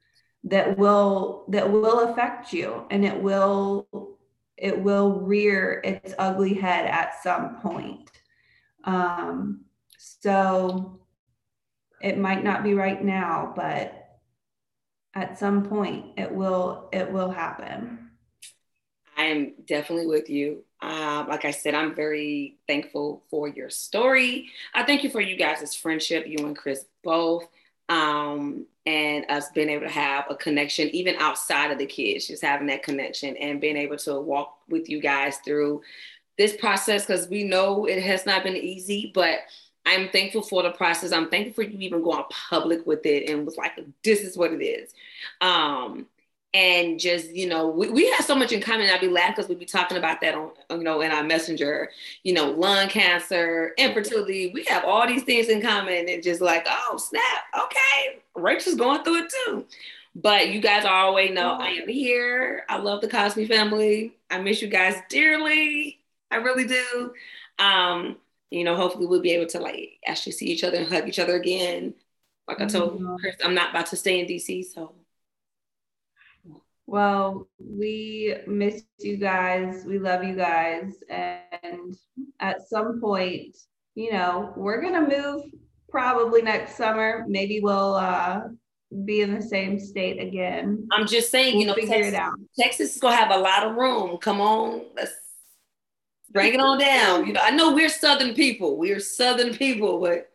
that 0.44 0.78
will 0.78 1.46
that 1.50 1.70
will 1.72 2.10
affect 2.10 2.54
you 2.54 2.86
and 2.92 3.04
it 3.04 3.20
will 3.20 3.88
it 4.58 4.80
will 4.80 5.22
rear 5.22 5.82
its 5.84 6.14
ugly 6.20 6.54
head 6.54 6.86
at 6.86 7.22
some 7.24 7.56
point. 7.58 8.12
Um, 8.84 9.66
so 9.98 11.03
it 12.04 12.18
might 12.18 12.44
not 12.44 12.64
be 12.64 12.76
right 12.76 13.04
now 13.04 13.52
but 13.56 14.20
at 15.16 15.40
some 15.40 15.64
point 15.64 16.06
it 16.18 16.32
will 16.32 16.90
it 16.92 17.12
will 17.12 17.32
happen 17.32 18.10
i 19.18 19.24
am 19.24 19.54
definitely 19.66 20.08
with 20.08 20.30
you 20.30 20.64
um, 20.84 21.30
like 21.30 21.46
I 21.46 21.52
said, 21.52 21.76
I'm 21.76 21.96
very 21.96 22.58
thankful 22.68 23.24
for 23.30 23.48
your 23.48 23.70
story. 23.70 24.50
I 24.74 24.84
thank 24.84 25.02
you 25.02 25.10
for 25.10 25.22
you 25.22 25.38
guys' 25.38 25.74
friendship, 25.74 26.28
you 26.28 26.46
and 26.46 26.58
Chris 26.58 26.86
both, 27.06 27.48
um, 27.88 28.66
and 28.86 29.26
us 29.30 29.50
being 29.52 29.70
able 29.70 29.86
to 29.86 29.92
have 29.92 30.26
a 30.30 30.36
connection, 30.36 30.90
even 30.90 31.16
outside 31.20 31.72
of 31.72 31.78
the 31.78 31.86
kids, 31.86 32.28
just 32.28 32.44
having 32.44 32.68
that 32.68 32.84
connection 32.84 33.38
and 33.38 33.62
being 33.62 33.78
able 33.78 33.96
to 33.96 34.20
walk 34.20 34.58
with 34.68 34.90
you 34.90 35.00
guys 35.00 35.38
through 35.38 35.82
this 36.38 36.58
process 36.58 37.06
because 37.06 37.30
we 37.30 37.46
know 37.46 37.86
it 37.86 38.04
has 38.04 38.26
not 38.26 38.44
been 38.44 38.58
easy, 38.58 39.10
but 39.16 39.40
I'm 39.86 40.10
thankful 40.10 40.42
for 40.42 40.64
the 40.64 40.72
process. 40.72 41.12
I'm 41.12 41.30
thankful 41.30 41.54
for 41.54 41.70
you 41.70 41.78
even 41.80 42.04
going 42.04 42.24
public 42.30 42.86
with 42.86 43.06
it 43.06 43.30
and 43.30 43.46
was 43.46 43.58
like, 43.58 43.74
this 44.04 44.22
is 44.22 44.38
what 44.38 44.54
it 44.54 44.64
is. 44.64 44.94
Um, 45.42 46.08
and 46.54 47.00
just 47.00 47.32
you 47.32 47.48
know 47.48 47.68
we, 47.68 47.90
we 47.90 48.12
have 48.12 48.26
so 48.26 48.36
much 48.36 48.52
in 48.52 48.62
common. 48.62 48.90
I'd 48.90 49.02
be 49.02 49.08
laughing 49.08 49.34
because 49.36 49.50
we'd 49.50 49.60
be 49.60 49.66
talking 49.66 49.98
about 49.98 50.22
that 50.22 50.36
on 50.36 50.52
you 50.70 50.84
know 50.84 51.02
in 51.02 51.12
our 51.12 51.24
messenger 51.24 51.90
you 52.24 52.34
know 52.34 52.52
lung 52.52 52.90
cancer 52.90 53.74
infertility. 53.78 54.52
We 54.54 54.64
have 54.66 54.86
all 54.86 55.08
these 55.08 55.24
things 55.24 55.50
in 55.50 55.62
common 55.62 56.08
and 56.08 56.24
just 56.24 56.42
like 56.42 56.68
oh 56.70 56.98
snap. 56.98 57.44
Okay. 57.58 58.20
Rachel's 58.36 58.76
going 58.76 59.04
through 59.04 59.24
it 59.24 59.34
too. 59.46 59.66
But 60.16 60.50
you 60.50 60.62
guys 60.62 60.86
always 60.86 61.32
know 61.32 61.58
i 61.60 61.70
am 61.70 61.88
here. 61.88 62.66
I 62.70 62.78
love 62.78 63.02
the 63.02 63.08
cosby 63.08 63.48
family. 63.48 64.16
I 64.30 64.40
miss 64.40 64.62
you 64.62 64.68
guys 64.68 64.96
dearly. 65.10 66.00
I 66.30 66.36
really 66.36 66.68
do. 66.68 67.14
Um 67.58 68.18
you 68.54 68.64
know 68.64 68.76
hopefully 68.76 69.06
we'll 69.06 69.22
be 69.22 69.32
able 69.32 69.48
to 69.48 69.60
like 69.60 70.00
actually 70.06 70.32
see 70.32 70.46
each 70.46 70.64
other 70.64 70.78
and 70.78 70.88
hug 70.88 71.08
each 71.08 71.20
other 71.20 71.36
again 71.36 71.94
like 72.48 72.62
i 72.62 72.66
told 72.66 72.96
mm-hmm. 72.96 73.16
chris 73.16 73.36
i'm 73.44 73.56
not 73.56 73.72
about 73.72 73.88
to 73.88 73.96
stay 73.96 74.20
in 74.20 74.26
dc 74.26 74.66
so 74.66 74.94
well, 76.86 77.48
we 77.60 78.36
miss 78.46 78.84
you 79.00 79.18
guys. 79.18 79.84
We 79.86 80.00
love 80.00 80.24
you 80.24 80.36
guys. 80.36 80.94
And 81.10 81.96
at 82.40 82.68
some 82.68 83.00
point, 83.00 83.58
you 83.96 84.12
know, 84.12 84.54
we're 84.58 84.82
going 84.82 84.94
to 84.94 85.18
move 85.18 85.44
probably 85.90 86.42
next 86.42 86.76
summer. 86.76 87.26
Maybe 87.28 87.62
we'll 87.62 87.96
uh, 87.96 88.42
be 89.06 89.22
in 89.22 89.34
the 89.34 89.42
same 89.42 89.80
state 89.80 90.22
again. 90.22 90.88
I'm 90.92 91.08
just 91.08 91.32
saying, 91.32 91.54
we'll 91.54 91.62
you 91.62 91.68
know, 91.68 91.74
figure 91.74 91.96
Texas, 91.96 92.14
it 92.14 92.16
out. 92.16 92.34
Texas 92.60 92.96
is 92.96 93.02
going 93.02 93.14
to 93.14 93.24
have 93.24 93.32
a 93.32 93.40
lot 93.40 93.66
of 93.66 93.76
room. 93.76 94.18
Come 94.18 94.42
on. 94.42 94.84
Let's 94.96 95.14
bring 96.32 96.54
it 96.54 96.60
on 96.60 96.80
down. 96.80 97.28
You 97.28 97.34
know, 97.34 97.42
I 97.42 97.52
know 97.52 97.74
we're 97.74 97.90
Southern 97.90 98.34
people. 98.34 98.78
We're 98.78 99.00
Southern 99.00 99.54
people, 99.54 100.00
but 100.00 100.30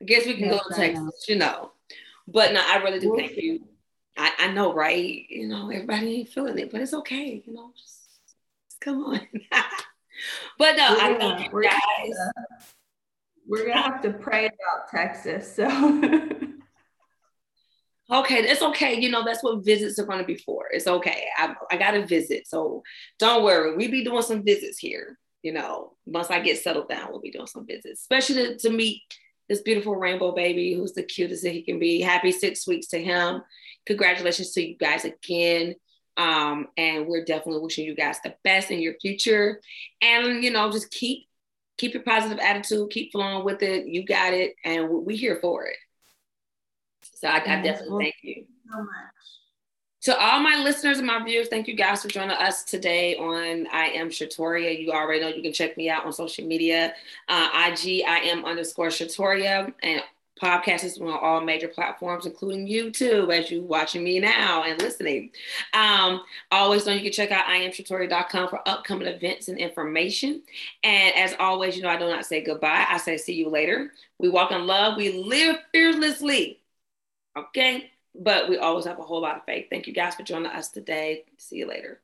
I 0.00 0.04
guess 0.04 0.26
we 0.26 0.34
can 0.34 0.46
yes, 0.46 0.60
go 0.62 0.68
to 0.68 0.74
Texas, 0.74 1.02
know. 1.02 1.12
you 1.28 1.36
know. 1.36 1.72
But 2.26 2.52
no, 2.52 2.60
I 2.64 2.76
really 2.76 3.00
do 3.00 3.14
thank 3.16 3.36
you 3.36 3.64
I, 4.18 4.32
I 4.38 4.48
know, 4.48 4.74
right? 4.74 5.24
You 5.28 5.46
know, 5.48 5.70
everybody 5.70 6.16
ain't 6.16 6.28
feeling 6.28 6.58
it, 6.58 6.72
but 6.72 6.80
it's 6.80 6.92
okay. 6.92 7.42
You 7.46 7.54
know, 7.54 7.72
just, 7.76 8.08
just 8.68 8.80
come 8.80 9.04
on. 9.04 9.20
but 10.58 10.76
no, 10.76 10.96
I 10.98 11.10
you 11.10 11.62
guys. 11.62 12.16
Gonna, 12.16 12.46
we're 13.46 13.68
gonna 13.68 13.80
have 13.80 14.02
to 14.02 14.12
pray 14.12 14.46
about 14.46 14.88
Texas. 14.90 15.54
So 15.54 15.66
okay, 18.10 18.38
it's 18.38 18.62
okay. 18.62 19.00
You 19.00 19.10
know, 19.10 19.24
that's 19.24 19.42
what 19.42 19.64
visits 19.64 19.98
are 19.98 20.06
gonna 20.06 20.24
be 20.24 20.36
for. 20.36 20.66
It's 20.70 20.86
okay. 20.86 21.26
I, 21.36 21.54
I 21.70 21.76
got 21.76 21.92
to 21.92 22.06
visit, 22.06 22.46
so 22.46 22.82
don't 23.18 23.44
worry. 23.44 23.76
We 23.76 23.88
be 23.88 24.04
doing 24.04 24.22
some 24.22 24.44
visits 24.44 24.78
here. 24.78 25.18
You 25.42 25.52
know, 25.52 25.92
once 26.04 26.30
I 26.30 26.40
get 26.40 26.58
settled 26.58 26.88
down, 26.88 27.08
we'll 27.10 27.20
be 27.20 27.30
doing 27.30 27.46
some 27.46 27.66
visits, 27.66 28.00
especially 28.00 28.34
to, 28.34 28.58
to 28.58 28.70
meet 28.70 29.02
this 29.48 29.62
beautiful 29.62 29.94
rainbow 29.94 30.32
baby 30.32 30.74
who's 30.74 30.92
the 30.92 31.02
cutest 31.02 31.44
that 31.44 31.52
he 31.52 31.62
can 31.62 31.78
be. 31.78 32.00
Happy 32.00 32.32
six 32.32 32.66
weeks 32.66 32.88
to 32.88 33.02
him 33.02 33.42
congratulations 33.88 34.52
to 34.52 34.64
you 34.64 34.76
guys 34.76 35.04
again. 35.04 35.74
Um, 36.16 36.68
and 36.76 37.06
we're 37.06 37.24
definitely 37.24 37.62
wishing 37.62 37.86
you 37.86 37.94
guys 37.94 38.18
the 38.22 38.34
best 38.44 38.70
in 38.70 38.80
your 38.80 38.94
future. 39.00 39.60
And 40.02 40.44
you 40.44 40.50
know, 40.50 40.70
just 40.70 40.90
keep 40.90 41.26
keep 41.78 41.94
your 41.94 42.02
positive 42.02 42.38
attitude, 42.38 42.90
keep 42.90 43.12
flowing 43.12 43.44
with 43.44 43.62
it. 43.62 43.86
You 43.86 44.04
got 44.04 44.32
it, 44.34 44.54
and 44.64 44.88
we're 44.88 45.16
here 45.16 45.38
for 45.40 45.66
it. 45.66 45.76
So 47.20 47.28
I, 47.28 47.36
I 47.36 47.62
definitely 47.62 48.04
thank 48.04 48.14
you 48.22 48.44
so 48.70 48.78
much. 48.78 48.88
To 50.02 50.16
all 50.16 50.38
my 50.40 50.62
listeners 50.62 50.98
and 50.98 51.06
my 51.08 51.22
viewers, 51.24 51.48
thank 51.48 51.66
you 51.66 51.74
guys 51.74 52.02
for 52.02 52.08
joining 52.08 52.36
us 52.36 52.62
today 52.62 53.16
on 53.16 53.66
I 53.72 53.86
am 53.86 54.08
Shatoria. 54.08 54.80
You 54.80 54.92
already 54.92 55.20
know 55.20 55.28
you 55.28 55.42
can 55.42 55.52
check 55.52 55.76
me 55.76 55.90
out 55.90 56.06
on 56.06 56.12
social 56.12 56.46
media, 56.46 56.94
uh, 57.28 57.50
IG 57.66 58.04
I 58.06 58.20
am 58.26 58.44
underscore 58.44 58.88
Shatoria, 58.88 59.72
and 59.82 60.02
podcast 60.40 60.84
is 60.84 61.00
on 61.00 61.08
all 61.08 61.40
major 61.40 61.66
platforms, 61.66 62.26
including 62.26 62.68
YouTube, 62.68 63.36
as 63.36 63.50
you 63.50 63.62
watching 63.62 64.04
me 64.04 64.20
now 64.20 64.62
and 64.62 64.80
listening. 64.80 65.30
Um, 65.74 66.22
always 66.52 66.86
know 66.86 66.92
you 66.92 67.02
can 67.02 67.10
check 67.10 67.32
out 67.32 67.46
iamshatoria.com 67.46 68.48
for 68.48 68.66
upcoming 68.68 69.08
events 69.08 69.48
and 69.48 69.58
information. 69.58 70.42
And 70.84 71.14
as 71.16 71.34
always, 71.40 71.76
you 71.76 71.82
know, 71.82 71.88
I 71.88 71.98
do 71.98 72.06
not 72.06 72.24
say 72.24 72.40
goodbye. 72.40 72.86
I 72.88 72.98
say 72.98 73.16
see 73.16 73.34
you 73.34 73.48
later. 73.48 73.92
We 74.18 74.28
walk 74.28 74.52
in 74.52 74.66
love. 74.66 74.96
We 74.96 75.24
live 75.24 75.56
fearlessly. 75.72 76.60
Okay. 77.38 77.90
But 78.14 78.48
we 78.48 78.58
always 78.58 78.84
have 78.86 78.98
a 78.98 79.02
whole 79.02 79.20
lot 79.20 79.36
of 79.36 79.44
faith. 79.44 79.66
Thank 79.70 79.86
you 79.86 79.92
guys 79.92 80.14
for 80.14 80.24
joining 80.24 80.50
us 80.50 80.68
today. 80.68 81.24
See 81.36 81.56
you 81.56 81.68
later. 81.68 82.00